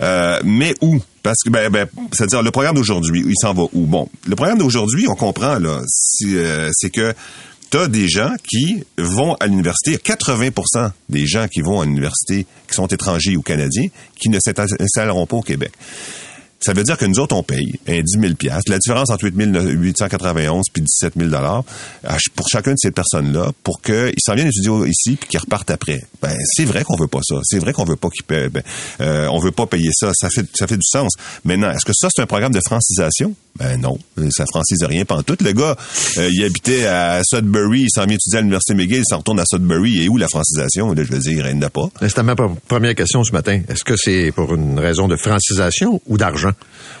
Euh, 0.00 0.40
mais 0.44 0.74
où? 0.80 0.98
Parce 1.22 1.38
que, 1.44 1.50
ben, 1.50 1.70
ben, 1.70 1.86
c'est-à-dire, 2.12 2.42
le 2.42 2.50
programme 2.50 2.74
d'aujourd'hui, 2.74 3.22
il 3.26 3.34
s'en 3.40 3.54
va 3.54 3.62
où? 3.72 3.86
Bon, 3.86 4.08
le 4.26 4.36
programme 4.36 4.58
d'aujourd'hui, 4.58 5.06
on 5.08 5.14
comprend, 5.14 5.58
là, 5.58 5.80
si, 5.88 6.36
euh, 6.36 6.70
c'est 6.72 6.90
que 6.90 7.14
tu 7.70 7.78
as 7.78 7.88
des 7.88 8.08
gens 8.08 8.34
qui 8.48 8.84
vont 8.96 9.34
à 9.34 9.46
l'université, 9.46 9.92
il 9.92 9.94
y 9.94 10.12
a 10.12 10.16
80% 10.16 10.90
des 11.08 11.26
gens 11.26 11.48
qui 11.48 11.60
vont 11.60 11.80
à 11.80 11.84
l'université, 11.84 12.46
qui 12.68 12.74
sont 12.74 12.86
étrangers 12.86 13.36
ou 13.36 13.42
canadiens, 13.42 13.88
qui 14.18 14.28
ne 14.28 14.38
s'installeront 14.40 15.26
pas 15.26 15.36
au 15.36 15.42
Québec. 15.42 15.72
Ça 16.60 16.72
veut 16.72 16.82
dire 16.84 16.96
que 16.96 17.04
nous 17.04 17.18
autres, 17.18 17.36
on 17.36 17.42
paye 17.42 17.78
un 17.86 18.00
10 18.00 18.18
000 18.20 18.32
La 18.68 18.78
différence 18.78 19.10
entre 19.10 19.24
8 19.24 19.34
891 19.36 20.62
puis 20.72 20.82
17 20.82 21.12
000 21.16 21.30
dollars 21.30 21.64
pour 22.34 22.48
chacune 22.48 22.72
de 22.72 22.78
ces 22.78 22.90
personnes-là, 22.90 23.52
pour 23.62 23.80
qu'ils 23.82 24.12
s'en 24.24 24.34
viennent 24.34 24.48
étudier 24.48 24.72
ici 24.88 25.16
puis 25.16 25.28
qu'ils 25.28 25.40
repartent 25.40 25.70
après. 25.70 26.02
Ben, 26.22 26.34
c'est 26.54 26.64
vrai 26.64 26.82
qu'on 26.84 26.96
veut 26.96 27.06
pas 27.08 27.20
ça. 27.22 27.36
C'est 27.44 27.58
vrai 27.58 27.72
qu'on 27.72 27.84
veut 27.84 27.96
pas 27.96 28.08
qu'ils 28.08 28.24
paient. 28.24 28.48
Ben, 28.48 28.62
euh, 29.00 29.28
on 29.30 29.38
veut 29.38 29.50
pas 29.52 29.66
payer 29.66 29.90
ça. 29.92 30.12
Ça 30.14 30.28
fait, 30.30 30.46
ça 30.54 30.66
fait 30.66 30.76
du 30.76 30.86
sens. 30.86 31.12
Maintenant, 31.44 31.70
est-ce 31.70 31.84
que 31.84 31.92
ça, 31.94 32.08
c'est 32.14 32.22
un 32.22 32.26
programme 32.26 32.52
de 32.52 32.60
francisation? 32.64 33.34
Ben 33.58 33.80
non. 33.80 33.98
Ça 34.30 34.44
francise 34.46 34.82
rien 34.84 35.04
tout. 35.22 35.36
Le 35.40 35.52
gars, 35.52 35.76
euh, 36.18 36.28
il 36.30 36.44
habitait 36.44 36.86
à 36.86 37.22
Sudbury, 37.24 37.82
il 37.82 37.90
s'en 37.90 38.04
vient 38.04 38.16
étudier 38.16 38.38
à 38.38 38.40
l'Université 38.40 38.74
McGill, 38.74 38.98
il 38.98 39.04
s'en 39.08 39.18
retourne 39.18 39.40
à 39.40 39.44
Sudbury. 39.46 40.02
Et 40.04 40.08
où 40.08 40.16
la 40.18 40.28
francisation? 40.28 40.92
Là, 40.92 41.04
je 41.04 41.12
veux 41.12 41.18
dire, 41.18 41.46
il 41.46 41.54
n'y 41.56 41.64
en 41.64 41.66
a 41.66 41.70
pas. 41.70 41.88
C'était 42.02 42.22
ma 42.22 42.34
pre- 42.34 42.54
première 42.68 42.94
question 42.94 43.24
ce 43.24 43.32
matin. 43.32 43.60
Est-ce 43.68 43.84
que 43.84 43.96
c'est 43.96 44.30
pour 44.34 44.54
une 44.54 44.78
raison 44.78 45.08
de 45.08 45.16
francisation 45.16 46.00
ou 46.06 46.18
d'argent? 46.18 46.45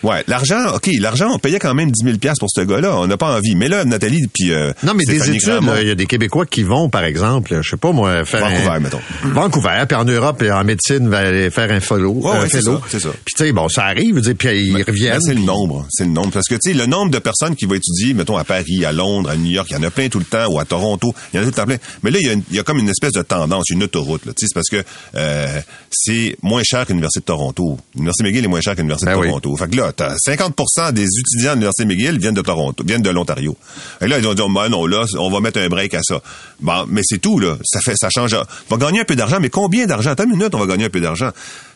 Ouais, 0.02 0.22
l'argent, 0.28 0.74
OK, 0.74 0.90
l'argent, 1.00 1.30
on 1.32 1.38
payait 1.38 1.58
quand 1.58 1.74
même 1.74 1.90
10 1.90 2.04
000 2.04 2.16
pour 2.38 2.48
ce 2.50 2.60
gars-là. 2.60 2.96
On 2.98 3.06
n'a 3.06 3.16
pas 3.16 3.34
envie. 3.34 3.56
Mais 3.56 3.68
là, 3.68 3.84
Nathalie, 3.84 4.26
puis 4.32 4.52
euh, 4.52 4.72
Non, 4.82 4.92
mais 4.94 5.04
des 5.04 5.30
études, 5.30 5.62
il 5.80 5.88
y 5.88 5.90
a 5.90 5.94
des 5.94 6.06
Québécois 6.06 6.44
qui 6.46 6.62
vont, 6.62 6.88
par 6.88 7.04
exemple, 7.04 7.58
je 7.62 7.70
sais 7.70 7.76
pas 7.76 7.92
moi, 7.92 8.24
faire 8.24 8.40
Vancouver, 8.40 8.68
un... 8.68 8.80
mettons. 8.80 9.00
Vancouver, 9.24 9.84
puis 9.88 9.96
en 9.96 10.04
Europe, 10.04 10.42
en 10.50 10.64
médecine, 10.64 11.08
va 11.08 11.18
aller 11.20 11.50
faire 11.50 11.70
un 11.70 11.80
follow. 11.80 12.26
Un 12.26 12.42
ouais, 12.42 12.48
c'est 12.48 12.62
ça. 12.62 12.80
Puis 13.24 13.34
tu 13.36 13.44
sais, 13.44 13.52
bon, 13.52 13.68
ça 13.68 13.84
arrive, 13.86 14.20
puis 14.34 14.48
ils 14.66 14.74
Mais- 14.74 14.82
reviennent. 14.82 15.20
c'est 15.20 15.34
le 15.34 15.40
nombre, 15.40 15.86
c'est 15.90 16.04
le 16.04 16.10
nombre. 16.10 16.30
Parce 16.32 16.46
que 16.46 16.54
tu 16.56 16.72
sais, 16.72 16.74
le 16.74 16.86
nombre 16.86 17.10
de 17.10 17.18
personnes 17.18 17.56
qui 17.56 17.64
vont 17.64 17.74
étudier, 17.74 18.14
mettons 18.14 18.36
à 18.36 18.44
Paris, 18.44 18.84
à 18.84 18.92
Londres, 18.92 19.30
à 19.30 19.36
New 19.36 19.50
York, 19.50 19.68
il 19.70 19.74
y 19.74 19.76
en 19.78 19.82
a 19.82 19.90
plein 19.90 20.08
tout 20.08 20.18
le 20.18 20.24
temps, 20.24 20.46
ou 20.48 20.58
à 20.60 20.64
Toronto, 20.64 21.14
il 21.32 21.36
y 21.36 21.38
en 21.38 21.42
a 21.42 21.44
tout 21.46 21.50
le 21.50 21.56
temps 21.56 21.66
plein. 21.66 21.78
Mais 22.02 22.10
là, 22.10 22.18
il 22.20 22.26
y 22.26 22.30
a, 22.58 22.60
y 22.60 22.64
comme 22.64 22.78
une 22.78 22.88
espèce 22.90 23.12
de 23.12 23.22
tendance, 23.22 23.64
une 23.70 23.82
autoroute. 23.82 24.26
Là, 24.26 24.32
tu 24.36 24.46
sais, 24.46 24.48
c'est 24.48 24.54
parce 24.54 24.68
que 24.68 24.88
euh, 25.16 25.60
c'est 25.90 26.36
moins 26.42 26.62
cher 26.64 26.84
qu'une 26.86 26.96
l'université 26.96 27.20
de 27.20 27.24
Toronto. 27.26 27.78
L'université 27.94 28.24
McGill 28.24 28.44
est 28.44 28.48
moins 28.48 28.60
cher 28.60 28.74
qu'une 28.74 28.82
l'université 28.82 29.06
Ben 29.12 29.16
de 29.16 29.20
oui. 29.20 29.28
Toronto. 29.40 29.56
Fait 29.56 29.70
que 29.70 29.76
là, 29.76 29.92
t'as 29.92 30.14
50% 30.16 30.92
des 30.92 31.06
étudiants 31.06 31.50
de 31.50 31.60
l'université 31.60 31.84
McGill 31.84 32.18
viennent 32.18 32.34
de 32.34 32.42
Toronto, 32.42 32.84
viennent 32.84 33.02
de 33.02 33.10
l'Ontario. 33.10 33.56
Et 34.00 34.08
là, 34.08 34.18
ils 34.18 34.26
ont 34.26 34.34
dit, 34.34 34.42
ben 34.48 34.68
non, 34.68 34.86
là, 34.86 35.04
on 35.18 35.30
va 35.30 35.40
mettre 35.40 35.60
un 35.60 35.68
break 35.68 35.94
à 35.94 36.02
ça. 36.02 36.20
Bon, 36.60 36.84
mais 36.88 37.02
c'est 37.04 37.18
tout 37.18 37.38
là. 37.38 37.56
Ça 37.64 37.80
fait, 37.80 37.94
ça 37.96 38.08
change. 38.10 38.34
On 38.70 38.76
va 38.76 38.86
gagner 38.86 39.00
un 39.00 39.04
peu 39.04 39.16
d'argent, 39.16 39.38
mais 39.40 39.50
combien 39.50 39.86
d'argent? 39.86 40.10
Attends 40.10 40.24
une 40.24 40.30
minute, 40.30 40.54
on 40.54 40.58
va 40.58 40.66
gagner 40.66 40.84
un 40.84 40.90
peu 40.90 41.00
d'argent. 41.00 41.30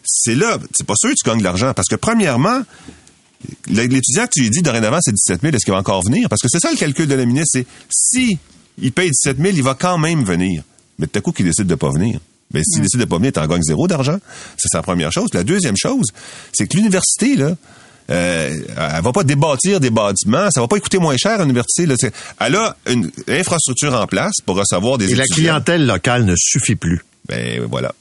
C'est 0.05 0.35
là, 0.35 0.59
c'est 0.73 0.87
pas 0.87 0.95
sûr 0.97 1.11
que 1.11 1.15
tu 1.15 1.29
gagnes 1.29 1.39
de 1.39 1.45
l'argent 1.45 1.73
parce 1.75 1.89
que 1.89 1.97
premièrement, 1.97 2.63
L'étudiant 3.69 4.27
que 4.27 4.33
tu 4.35 4.43
lui 4.43 4.51
dis 4.51 4.61
dorénavant, 4.61 4.99
c'est 5.01 5.15
17 5.15 5.41
000, 5.41 5.55
est-ce 5.55 5.65
qu'il 5.65 5.73
va 5.73 5.81
encore 5.81 6.05
venir? 6.05 6.29
Parce 6.29 6.43
que 6.43 6.49
c'est 6.51 6.61
ça 6.61 6.71
le 6.71 6.77
calcul 6.77 7.07
de 7.07 7.15
la 7.15 7.25
ministre, 7.25 7.53
c'est 7.53 7.67
si 7.89 8.39
il 8.77 8.93
paye 8.93 9.11
17 9.11 9.39
000, 9.39 9.49
il 9.57 9.63
va 9.63 9.75
quand 9.75 9.97
même 9.97 10.25
venir. 10.25 10.63
Mais 10.99 11.07
tout 11.07 11.19
à 11.19 11.23
coup 11.23 11.33
qu'il 11.33 11.47
décide 11.47 11.67
de 11.67 11.75
pas 11.75 11.91
venir. 11.91 12.21
Mais 12.53 12.63
s'il 12.65 12.83
décide 12.83 13.01
de 13.01 13.05
pas 13.05 13.17
venir, 13.17 13.33
t'en 13.33 13.47
gagnes 13.47 13.63
zéro 13.63 13.87
d'argent. 13.87 14.19
C'est 14.57 14.73
la 14.75 14.83
première 14.83 15.13
chose. 15.13 15.29
La 15.35 15.45
deuxième 15.45 15.77
chose, 15.77 16.07
c'est 16.53 16.67
que 16.67 16.77
l'université, 16.77 17.37
là, 17.37 17.55
euh, 18.11 18.59
elle 18.77 19.03
va 19.03 19.13
pas 19.13 19.23
débâtir 19.23 19.79
des 19.79 19.91
bâtiments, 19.91 20.51
ça 20.51 20.61
va 20.61 20.67
pas 20.67 20.81
coûter 20.81 20.99
moins 20.99 21.17
cher 21.17 21.41
à 21.41 21.43
l'université. 21.43 21.87
Là. 21.87 21.95
Elle 22.41 22.57
a 22.57 22.77
une 22.89 23.11
infrastructure 23.29 23.95
en 23.95 24.07
place 24.07 24.35
pour 24.45 24.57
recevoir 24.57 24.99
des 24.99 25.13
Et 25.13 25.15
la 25.15 25.27
clientèle 25.27 25.87
locale 25.87 26.25
ne 26.25 26.35
suffit 26.37 26.77
plus. 26.77 27.05
Ben 27.29 27.61
voilà. 27.71 27.95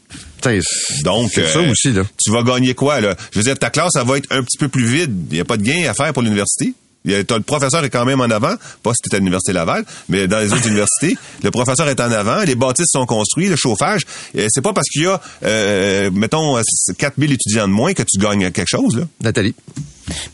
Donc, 1.04 1.32
c'est 1.34 1.48
ça 1.48 1.60
euh, 1.60 1.72
aussi, 1.72 1.92
là. 1.92 2.04
tu 2.18 2.32
vas 2.32 2.44
gagner 2.44 2.74
quoi, 2.74 3.02
là? 3.02 3.16
Je 3.32 3.40
veux 3.40 3.44
dire, 3.44 3.60
ta 3.60 3.70
classe, 3.70 3.92
ça 3.94 4.04
va 4.04 4.18
être 4.18 4.32
un 4.32 4.42
petit 4.42 4.58
peu 4.58 4.70
plus 4.70 4.86
vide. 4.86 5.14
Il 5.30 5.36
n'y 5.36 5.42
a 5.42 5.46
pas 5.46 5.58
de 5.58 5.64
gain 5.64 5.90
à 5.90 5.94
faire 5.94 6.14
pour 6.14 6.24
l'université. 6.24 6.74
T'as- 7.06 7.38
Le 7.38 7.44
professeur 7.44 7.84
est 7.84 7.90
quand 7.90 8.06
même 8.06 8.20
en 8.22 8.26
avant, 8.26 8.54
pas 8.84 8.92
si 8.94 9.10
tu 9.10 9.16
à 9.16 9.20
l'Université 9.20 9.54
Laval, 9.54 9.86
mais 10.10 10.28
dans 10.28 10.40
les 10.40 10.52
autres 10.54 10.68
universités, 10.68 11.18
le 11.44 11.52
professeur 11.52 11.88
est 11.88 12.00
en 12.00 12.12
avant, 12.12 12.42
les 12.44 12.56
bâtisses 12.56 12.88
sont 12.92 13.06
construits, 13.06 13.48
le 13.48 13.56
chauffage. 13.56 14.02
euh, 14.38 14.48
C'est 14.50 14.62
pas 14.62 14.74
parce 14.74 14.88
qu'il 14.90 15.04
y 15.04 15.08
a, 15.08 15.20
euh, 15.44 16.12
mettons, 16.12 16.58
euh, 16.58 16.62
4000 16.98 17.32
étudiants 17.32 17.68
de 17.68 17.74
moins 17.74 17.94
que 17.94 18.04
tu 18.04 18.20
gagnes 18.20 18.52
quelque 18.52 18.68
chose. 18.70 18.98
Là. 18.98 19.04
Nathalie. 19.22 19.56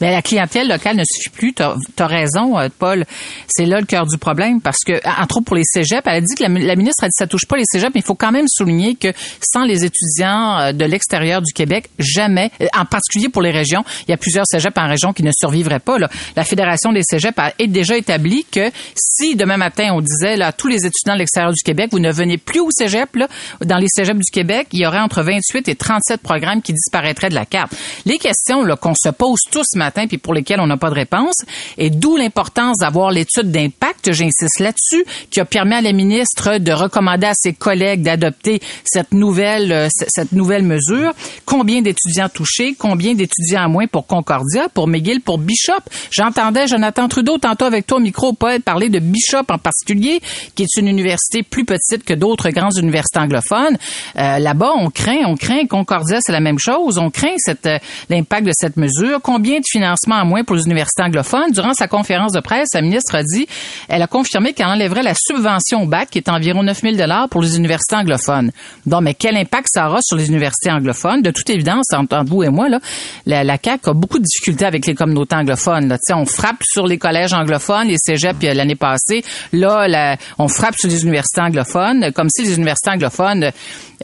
Mais 0.02 0.12
la 0.12 0.22
clientèle 0.22 0.68
locale 0.68 0.98
ne 0.98 1.04
suffit 1.04 1.30
plus. 1.30 1.54
Tu 1.54 1.64
as, 1.64 2.08
raison, 2.08 2.58
euh, 2.58 2.68
Paul. 2.78 3.06
C'est 3.48 3.66
là 3.66 3.80
le 3.80 3.86
cœur 3.86 4.06
du 4.06 4.18
problème 4.18 4.62
parce 4.62 4.84
que, 4.86 4.94
entre 5.22 5.38
autres 5.38 5.46
pour 5.46 5.56
les 5.56 5.64
cégeps, 5.64 6.04
elle 6.06 6.16
a 6.18 6.22
dit 6.22 6.36
que 6.36 6.44
la, 6.44 6.76
ministre 6.76 7.04
a 7.04 7.08
dit 7.08 7.12
que 7.12 7.24
ça 7.24 7.28
touche 7.28 7.46
pas 7.48 7.58
les 7.58 7.64
cégeps, 7.66 7.92
mais 7.94 8.02
il 8.02 8.06
faut 8.06 8.16
quand 8.16 8.32
même 8.32 8.48
souligner 8.48 8.96
que 8.96 9.10
sans 9.42 9.64
les 9.64 9.86
étudiants 9.86 10.60
euh, 10.60 10.72
de 10.72 10.86
l'extérieur 10.86 11.42
du 11.42 11.54
Québec, 11.54 11.90
jamais, 12.00 12.52
euh, 12.62 12.68
en 12.78 12.86
particulier 12.86 13.30
pour 13.30 13.42
les 13.42 13.52
régions, 13.52 13.84
il 14.08 14.12
y 14.12 14.14
a 14.14 14.18
plusieurs 14.18 14.46
cégeps 14.46 14.78
en 14.78 14.88
région 14.88 15.14
qui 15.14 15.24
ne 15.24 15.32
survivraient 15.32 15.80
pas. 15.80 15.98
Là. 15.98 16.10
La 16.36 16.44
Fédération 16.44 16.92
des 16.92 17.04
cégeps 17.04 17.38
a 17.38 17.52
déjà 17.68 17.98
établi 17.98 18.46
que 18.50 18.72
si 18.96 19.36
demain 19.36 19.58
matin 19.58 19.92
on 19.94 20.02
disait 20.02 20.38
là, 20.38 20.48
à 20.48 20.52
tous 20.52 20.68
les 20.68 20.86
étudiants 20.86 21.14
de 21.14 21.20
l'extérieur 21.20 21.52
du 21.52 21.62
Québec, 21.64 21.90
vous 21.92 22.00
ne 22.00 22.12
venez 22.12 22.38
plus 22.38 22.60
au 22.60 22.70
cégep, 22.72 23.16
là, 23.16 23.28
dans 23.64 23.78
les 23.78 23.88
cégeps 23.88 24.20
du 24.20 24.32
Québec, 24.32 24.68
il 24.72 24.82
y 24.82 24.88
aurait 24.88 25.00
entre 25.00 25.22
28 25.22 25.68
et 25.68 25.76
37 25.76 26.22
programmes 26.22 26.62
qui 26.62 26.74
disparaîtraient 26.74 27.30
de 27.30 27.36
la 27.36 27.46
carte. 27.46 27.74
Les 28.06 28.18
questions 28.18 28.66
qu'on 28.82 28.94
se 28.96 29.10
pose 29.10 29.40
tous 29.52 29.65
ce 29.66 29.78
matin, 29.78 30.08
puis 30.08 30.18
pour 30.18 30.34
lesquelles 30.34 30.60
on 30.60 30.68
n'a 30.68 30.78
pas 30.78 30.90
de 30.90 30.96
réponse, 30.96 31.36
et 31.78 31.90
d'où 31.90 32.16
l'importance 32.16 32.78
d'avoir 32.78 33.12
l'étude 33.12 33.52
d'impact, 33.52 34.12
j'insiste 34.12 34.60
là-dessus, 34.60 35.06
qui 35.30 35.40
a 35.40 35.46
permis 35.46 35.76
à 35.76 35.82
la 35.82 35.94
ministre 35.94 36.58
de 36.58 36.72
recommander 36.72 37.28
à 37.28 37.34
ses 37.34 37.54
collègues 37.54 38.02
d'adopter 38.02 38.62
cette 38.84 39.14
nouvelle, 39.14 39.72
euh, 39.72 39.88
cette 39.90 40.32
nouvelle 40.32 40.64
mesure. 40.64 41.14
Combien 41.46 41.82
d'étudiants 41.82 42.30
touchés, 42.30 42.76
combien 42.78 43.14
d'étudiants 43.14 43.64
à 43.64 43.68
moins 43.68 43.88
pour 43.88 44.08
Concordia, 44.08 44.70
pour 44.74 44.88
McGill, 44.88 45.22
pour 45.22 45.38
Bishop? 45.38 45.74
J'entendais 46.12 46.68
Jonathan 46.68 47.08
Trudeau 47.08 47.38
tantôt 47.38 47.66
avec 47.66 47.88
toi 47.88 47.98
au 47.98 48.02
micro, 48.02 48.34
Paul, 48.34 48.62
parler 48.62 48.90
de 48.90 49.00
Bishop 49.00 49.46
en 49.50 49.58
particulier, 49.58 50.22
qui 50.56 50.64
est 50.64 50.80
une 50.80 50.88
université 50.88 51.44
plus 51.44 51.66
petite 51.66 52.04
que 52.04 52.14
d'autres 52.14 52.50
grandes 52.50 52.78
universités 52.78 53.20
anglophones. 53.20 53.78
Euh, 54.18 54.40
Là-bas, 54.40 54.74
on 54.78 54.90
craint, 54.90 55.24
on 55.26 55.36
craint 55.36 55.66
Concordia, 55.66 56.20
c'est 56.22 56.32
la 56.32 56.40
même 56.40 56.60
chose. 56.60 56.98
On 56.98 57.10
craint 57.10 57.36
cette, 57.38 57.66
euh, 57.66 57.78
l'impact 58.10 58.46
de 58.46 58.52
cette 58.54 58.78
mesure. 58.78 59.22
Combien 59.22 59.55
de 59.60 59.66
financement 59.70 60.16
en 60.16 60.26
moins 60.26 60.44
pour 60.44 60.56
les 60.56 60.64
universités 60.64 61.04
anglophones. 61.04 61.52
Durant 61.52 61.74
sa 61.74 61.88
conférence 61.88 62.32
de 62.32 62.40
presse, 62.40 62.70
la 62.74 62.82
ministre 62.82 63.16
a 63.16 63.24
dit, 63.24 63.48
elle 63.88 64.02
a 64.02 64.08
confirmé 64.08 64.54
qu'elle 64.54 64.68
enlèverait 64.68 65.04
la 65.04 65.14
subvention 65.16 65.84
au 65.84 65.86
bac, 65.86 66.10
qui 66.10 66.18
est 66.18 66.30
environ 66.30 66.64
9 66.64 66.82
000 66.82 66.96
pour 67.30 67.42
les 67.42 67.58
universités 67.58 67.96
anglophones. 67.96 68.52
Donc, 68.86 69.02
mais 69.02 69.14
quel 69.14 69.38
impact 69.38 69.68
ça 69.72 69.88
aura 69.88 70.00
sur 70.02 70.18
les 70.18 70.28
universités 70.28 70.72
anglophones? 70.72 71.22
De 71.22 71.32
toute 71.32 71.50
évidence, 71.50 71.86
entre 71.94 72.24
vous 72.26 72.44
et 72.44 72.50
moi, 72.50 72.70
là, 72.70 72.80
la, 73.26 73.44
la 73.44 73.58
CAQ 73.62 73.90
a 73.90 73.94
beaucoup 73.94 74.20
de 74.20 74.24
difficultés 74.24 74.66
avec 74.66 74.86
les 74.86 74.96
communautés 74.96 75.36
anglophones. 75.36 75.88
Là. 75.88 75.98
On 76.14 76.26
frappe 76.26 76.64
sur 76.64 76.88
les 76.88 76.98
collèges 76.98 77.34
anglophones, 77.34 77.88
les 77.88 77.98
cégeps 77.98 78.44
euh, 78.44 78.54
l'année 78.54 78.76
passée. 78.76 79.24
Là, 79.54 80.18
on 80.38 80.48
frappe 80.48 80.76
sur 80.78 80.90
les 80.90 81.04
universités 81.04 81.42
anglophones, 81.42 82.12
comme 82.14 82.30
si 82.30 82.44
les 82.44 82.56
universités 82.56 82.92
anglophones, 82.92 83.52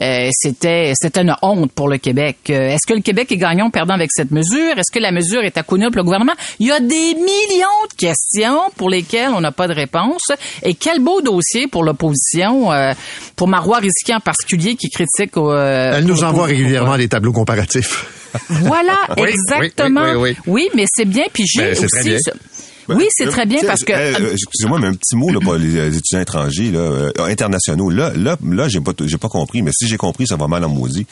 euh, 0.02 0.28
c'était 0.32 0.92
c'était 0.96 1.20
une 1.22 1.34
honte 1.42 1.70
pour 1.72 1.88
le 1.88 1.98
Québec. 1.98 2.36
Euh, 2.50 2.70
Est-ce 2.70 2.86
que 2.86 2.94
le 2.94 3.00
Québec 3.02 3.30
est 3.32 3.36
gagnant 3.36 3.66
ou 3.66 3.70
perdant 3.70 3.94
avec 3.94 4.10
cette 4.12 4.30
mesure? 4.30 4.76
Est-ce 4.78 4.90
que 4.92 4.98
la 4.98 5.12
mesure 5.12 5.42
est 5.42 5.56
à 5.56 5.62
pour 5.62 5.76
le 5.78 6.02
gouvernement? 6.04 6.32
Il 6.58 6.66
y 6.66 6.72
a 6.72 6.80
des 6.80 7.14
millions 7.14 7.86
de 7.90 7.96
questions 7.96 8.60
pour 8.76 8.90
lesquelles 8.90 9.30
on 9.34 9.40
n'a 9.40 9.52
pas 9.52 9.68
de 9.68 9.74
réponse. 9.74 10.22
Et 10.62 10.74
quel 10.74 11.00
beau 11.00 11.20
dossier 11.22 11.68
pour 11.68 11.84
l'opposition, 11.84 12.72
euh, 12.72 12.92
pour 13.36 13.48
Marois 13.48 13.78
Risky 13.78 14.14
en 14.14 14.20
particulier, 14.20 14.74
qui 14.76 14.88
critique... 14.90 15.36
euh, 15.36 15.94
Elle 15.96 16.04
nous 16.04 16.24
envoie 16.24 16.46
régulièrement 16.46 16.96
des 16.98 17.08
tableaux 17.08 17.32
comparatifs. 17.32 18.06
Voilà, 18.48 18.96
Oui, 19.18 19.28
exactement. 19.28 20.02
oui, 20.04 20.16
oui, 20.16 20.18
oui, 20.18 20.36
oui. 20.46 20.68
mais 20.74 20.84
c'est 20.88 21.04
bien. 21.04 21.24
Puis 21.32 21.44
j'ai 21.46 21.72
Ben, 21.74 21.84
aussi... 21.84 22.16
bien. 22.86 22.96
ce- 22.96 23.00
Oui, 23.02 23.08
c'est 23.10 23.26
très 23.26 23.46
bien 23.46 23.60
parce 23.66 23.82
que... 23.84 23.92
euh, 23.92 24.32
excusez-moi, 24.32 24.78
mais 24.80 24.88
un 24.88 24.94
petit 24.94 25.16
mot 25.16 25.30
là 25.30 25.40
pour 25.40 25.54
les 25.54 25.76
euh, 25.76 25.88
étudiants 25.88 26.20
étrangers 26.20 26.70
là, 26.70 26.78
euh, 26.80 27.10
internationaux. 27.18 27.90
Là, 27.90 28.12
là, 28.14 28.36
là, 28.48 28.68
j'ai 28.68 28.80
pas, 28.80 28.92
j'ai 29.04 29.18
pas 29.18 29.28
compris. 29.28 29.62
Mais 29.62 29.70
si 29.72 29.86
j'ai 29.88 29.96
compris, 29.96 30.26
ça 30.26 30.36
va 30.36 30.46
mal 30.48 30.64
en 30.64 30.68
maudit. 30.68 31.06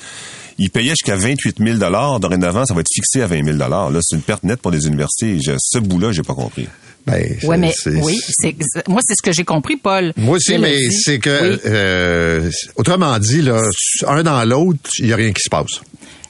Ils 0.59 0.70
payaient 0.70 0.90
jusqu'à 0.90 1.16
28 1.16 1.56
000 1.59 1.78
Dorénavant, 2.18 2.66
ça 2.66 2.74
va 2.74 2.80
être 2.80 2.90
fixé 2.92 3.22
à 3.22 3.26
20 3.26 3.44
000 3.44 3.56
Là, 3.56 3.90
c'est 4.02 4.16
une 4.16 4.22
perte 4.22 4.44
nette 4.44 4.61
pour 4.61 4.70
les 4.70 4.87
universités. 4.87 5.38
Je- 5.40 5.52
ce 5.59 5.78
bout-là, 5.78 6.12
j'ai 6.12 6.22
pas 6.22 6.35
compris. 6.35 6.68
Ben, 7.06 7.24
Ouais, 7.44 7.56
mais 7.56 7.72
c'est- 7.74 7.96
oui, 8.02 8.18
c'est 8.28 8.54
moi 8.87 9.00
c'est 9.06 9.14
ce 9.14 9.22
que 9.22 9.33
j'ai 9.33 9.44
compris, 9.44 9.76
Paul. 9.76 10.12
Moi 10.18 10.37
aussi, 10.37 10.59
mais 10.59 10.90
c'est 10.90 11.18
que, 11.18 11.52
Oui. 11.54 11.61
euh, 11.64 12.50
autrement 12.76 13.18
dit, 13.18 13.40
là, 13.40 13.62
un 14.06 14.22
dans 14.22 14.44
l'autre, 14.44 14.90
il 14.98 15.06
n'y 15.06 15.12
a 15.14 15.16
rien 15.16 15.33
qui 15.33 15.40
se 15.42 15.48
passe. 15.48 15.80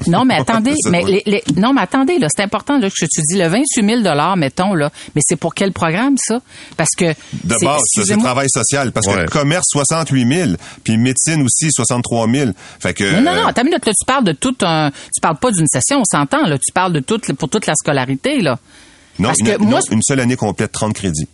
Non, 0.06 0.24
mais 0.24 0.34
attendez, 0.40 0.72
C'est 0.76 0.82
ça, 0.84 0.90
mais 0.90 1.04
les, 1.04 1.22
les- 1.26 1.42
non, 1.56 1.72
mais 1.72 1.82
attendez, 1.82 2.18
là, 2.18 2.28
c'est 2.34 2.42
important 2.42 2.78
là, 2.78 2.88
que 2.88 2.94
tu 2.94 3.20
dis 3.22 3.36
le 3.38 3.48
28 3.48 3.84
000 3.84 4.00
dollars, 4.02 4.36
mettons 4.36 4.74
là, 4.74 4.90
mais 5.14 5.22
c'est 5.26 5.36
pour 5.36 5.54
quel 5.54 5.72
programme 5.72 6.16
ça? 6.18 6.40
Parce 6.76 6.90
que 6.96 7.06
De 7.44 7.54
c'est- 7.58 7.64
base, 7.64 7.82
ça, 7.94 8.02
c'est 8.06 8.16
travail 8.16 8.46
social. 8.48 8.92
Parce 8.92 9.06
Ouais. 9.06 9.26
que 9.26 9.30
commerce, 9.30 9.66
68 9.70 10.26
000. 10.44 10.50
Puis 10.84 10.96
médecine 10.98 11.42
aussi, 11.42 11.70
63 11.72 12.28
000. 12.30 12.50
Fait 12.80 12.94
que... 12.94 13.04
Non, 13.04 13.20
non, 13.22 13.34
non, 13.34 13.42
euh, 13.42 13.46
attends 13.48 13.62
une 13.62 13.68
minute, 13.68 13.86
là, 13.86 13.92
tu 13.92 14.04
parles 14.06 14.24
de 14.24 14.32
tout 14.32 14.56
un, 14.62 14.90
tu 14.90 15.20
parles 15.20 15.38
pas 15.38 15.50
d'une 15.50 15.66
session, 15.66 16.00
on 16.00 16.04
s'entend, 16.04 16.46
là, 16.46 16.56
tu 16.58 16.72
parles 16.72 16.92
de 16.92 17.00
toute, 17.00 17.32
pour 17.34 17.48
toute 17.48 17.66
la 17.66 17.74
scolarité, 17.74 18.40
là. 18.40 18.58
non, 19.18 19.28
parce 19.28 19.38
une, 19.40 19.46
que 19.46 19.56
moi, 19.58 19.80
non, 19.80 19.96
une 19.96 20.02
seule 20.02 20.20
année 20.20 20.36
complète, 20.36 20.72
30 20.72 20.94
crédits. 20.94 21.28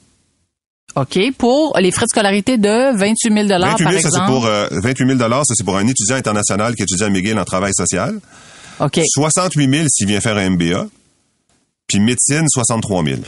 OK, 0.95 1.19
pour 1.37 1.77
les 1.79 1.91
frais 1.91 2.07
de 2.07 2.11
scolarité 2.11 2.57
de 2.57 2.97
28 2.97 3.31
000 3.33 3.47
dollars 3.49 3.71
28 3.77 3.85
par 3.85 3.93
000, 3.93 4.03
ça 4.03 4.09
c'est 4.11 4.17
exemple. 4.17 4.33
pour 4.33 4.47
euh, 4.47 4.67
28 4.71 5.07
000 5.19 5.19
ça 5.19 5.43
c'est 5.55 5.65
pour 5.65 5.77
un 5.77 5.87
étudiant 5.87 6.17
international 6.17 6.75
qui 6.75 6.85
étudie 6.85 7.05
à 7.05 7.11
McGill 7.11 7.39
en 7.39 7.45
travail 7.45 7.73
social. 7.75 8.19
OK, 8.81 9.01
68 9.15 9.71
000 9.75 9.87
s'il 9.91 10.07
vient 10.07 10.21
faire 10.21 10.37
un 10.37 10.51
MBA. 10.51 10.87
Puis 11.87 12.01
médecine, 12.01 12.45
63 12.49 13.05
000. 13.05 13.19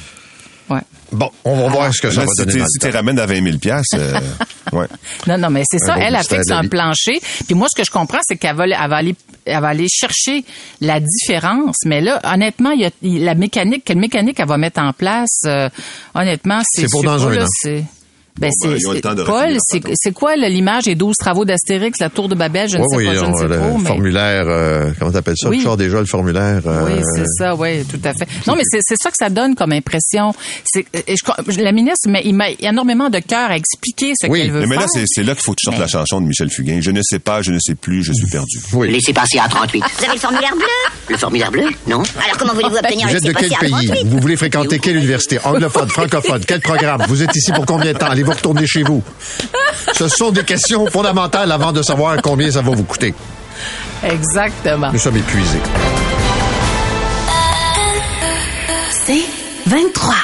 ouais. 0.70 0.80
Bon, 1.12 1.30
on 1.44 1.56
va 1.56 1.68
voir 1.68 1.94
ce 1.94 2.02
que 2.02 2.10
ça 2.10 2.20
Là, 2.20 2.26
va 2.26 2.32
si 2.36 2.44
donner 2.44 2.64
si 2.68 2.78
tu 2.78 2.90
ramènes 2.90 3.18
à 3.18 3.24
20 3.24 3.42
000 3.62 3.76
euh, 3.94 4.20
ouais. 4.72 4.86
Non, 5.26 5.38
non, 5.38 5.48
mais 5.48 5.62
c'est 5.64 5.78
ça. 5.78 5.94
bon 5.94 6.00
elle 6.02 6.14
a 6.16 6.22
fixe 6.22 6.50
un 6.50 6.68
plancher. 6.68 7.20
Puis 7.46 7.54
moi, 7.54 7.66
ce 7.72 7.80
que 7.80 7.86
je 7.86 7.90
comprends, 7.90 8.18
c'est 8.22 8.36
qu'elle 8.36 8.56
va, 8.56 8.64
elle 8.64 8.90
va 8.90 8.96
aller, 8.96 9.14
elle 9.46 9.60
va 9.62 9.68
aller 9.68 9.86
chercher 9.88 10.44
la 10.82 11.00
différence. 11.00 11.76
Mais 11.86 12.00
là, 12.02 12.20
honnêtement, 12.24 12.72
il 12.72 12.82
y 12.82 12.84
a 12.84 12.90
la 13.24 13.34
mécanique, 13.34 13.84
quelle 13.86 13.98
mécanique 13.98 14.38
elle 14.38 14.48
va 14.48 14.58
mettre 14.58 14.80
en 14.82 14.92
place. 14.92 15.40
euh, 15.46 15.70
honnêtement, 16.14 16.60
c'est 16.64 16.82
C'est 16.82 16.88
pour 16.90 17.04
dans 17.04 17.26
un 17.26 17.42
an. 17.42 17.46
Ben, 18.38 18.48
Bon, 18.48 18.52
c'est, 18.58 18.68
ben, 18.68 18.76
ils 18.78 18.86
ont 18.86 18.90
le 18.90 18.96
c'est- 18.96 19.02
temps 19.02 19.14
de 19.14 19.22
Paul, 19.24 19.56
c'est, 19.94 20.12
quoi 20.12 20.36
l'image 20.36 20.84
des 20.84 20.94
12 20.94 21.16
travaux 21.16 21.44
d'Astérix, 21.44 21.98
la 22.00 22.08
tour 22.08 22.28
de 22.28 22.34
Babel, 22.34 22.68
je 22.68 22.76
ne 22.78 22.82
sais 22.88 22.96
oui, 22.96 23.06
pas, 23.06 23.14
je 23.14 23.18
ne 23.20 23.24
on- 23.26 23.34
sais 23.36 23.44
le 23.48 23.58
pas, 23.58 23.68
mais... 23.78 23.84
formulaire, 23.86 24.44
euh, 24.46 24.90
comment 24.98 25.10
t'appelles 25.12 25.34
ça? 25.36 25.48
Oui. 25.48 25.58
Richard, 25.58 25.76
déjà, 25.76 25.98
le 25.98 26.06
formulaire. 26.06 26.60
euh, 26.66 26.84
Oui, 26.86 27.02
c'est 27.16 27.24
ça, 27.38 27.54
oui, 27.54 27.84
tout 27.84 28.00
à 28.04 28.14
fait. 28.14 28.26
Non, 28.46 28.54
mais 28.56 28.62
c'est 28.64 28.80
c'est 28.82 28.96
ça 29.02 29.10
que 29.10 29.16
ça 29.18 29.28
donne 29.28 29.54
comme 29.54 29.72
impression. 29.72 30.32
C'est 30.64 30.86
la 31.58 31.72
ministre, 31.72 32.08
mais 32.08 32.22
il 32.24 32.34
m'a 32.34 32.50
énormément 32.60 33.10
de 33.10 33.18
cœur 33.18 33.50
à 33.50 33.56
expliquer 33.56 34.12
ce 34.20 34.26
Oui, 34.28 34.40
qu'elle 34.42 34.52
veut 34.52 34.60
Mais, 34.60 34.66
mais 34.66 34.74
là, 34.76 34.80
faire. 34.82 34.90
c'est 34.94 35.04
c'est 35.06 35.22
là 35.22 35.34
qu'il 35.34 35.42
faut 35.42 35.52
que 35.52 35.56
tu 35.60 35.64
sortes 35.64 35.76
Mais- 35.76 35.82
la 35.82 35.88
chanson 35.88 36.20
de 36.20 36.26
Michel 36.26 36.50
Fugain. 36.50 36.78
Je 36.80 36.90
ne 36.90 37.00
sais 37.02 37.18
pas, 37.18 37.42
je 37.42 37.52
ne 37.52 37.58
sais 37.58 37.74
plus, 37.74 38.02
je 38.02 38.12
suis 38.12 38.26
perdu. 38.26 38.58
Oui. 38.72 38.90
Laissez 38.92 39.12
passer 39.12 39.38
à 39.38 39.48
38. 39.48 39.82
Vous 39.98 40.04
avez 40.04 40.14
le 40.14 40.20
formulaire 40.20 40.54
bleu? 40.54 40.66
Le 41.08 41.16
formulaire 41.16 41.50
bleu 41.50 41.64
Non? 41.86 42.02
Alors 42.24 42.36
comment 42.38 42.52
voulez-vous 42.54 42.76
obtenir 42.76 43.08
Vous 43.08 43.16
êtes 43.16 43.24
de 43.24 43.32
quel 43.32 43.48
pays? 43.50 43.70
38 43.70 44.06
Vous 44.06 44.18
voulez 44.20 44.36
fréquenter 44.36 44.78
quelle 44.78 44.96
université? 44.96 45.38
Anglophone, 45.44 45.88
francophone, 45.88 46.42
quel 46.46 46.60
programme? 46.60 47.02
Vous 47.08 47.22
êtes 47.22 47.34
ici 47.34 47.52
pour 47.52 47.66
combien 47.66 47.92
de 47.92 47.98
temps? 47.98 48.12
Allez-vous 48.28 48.32
retourner 48.32 48.66
chez 48.66 48.82
vous? 48.82 49.02
Ce 49.94 50.08
sont 50.08 50.30
des 50.30 50.44
questions 50.44 50.86
fondamentales 50.86 51.50
avant 51.50 51.72
de 51.72 51.82
savoir 51.82 52.20
combien 52.22 52.50
ça 52.50 52.60
va 52.60 52.72
vous 52.72 52.84
coûter. 52.84 53.14
Exactement. 54.02 54.92
Nous 54.92 54.98
sommes 54.98 55.16
épuisés. 55.16 55.60
C'est 59.06 59.24
23. 59.66 60.14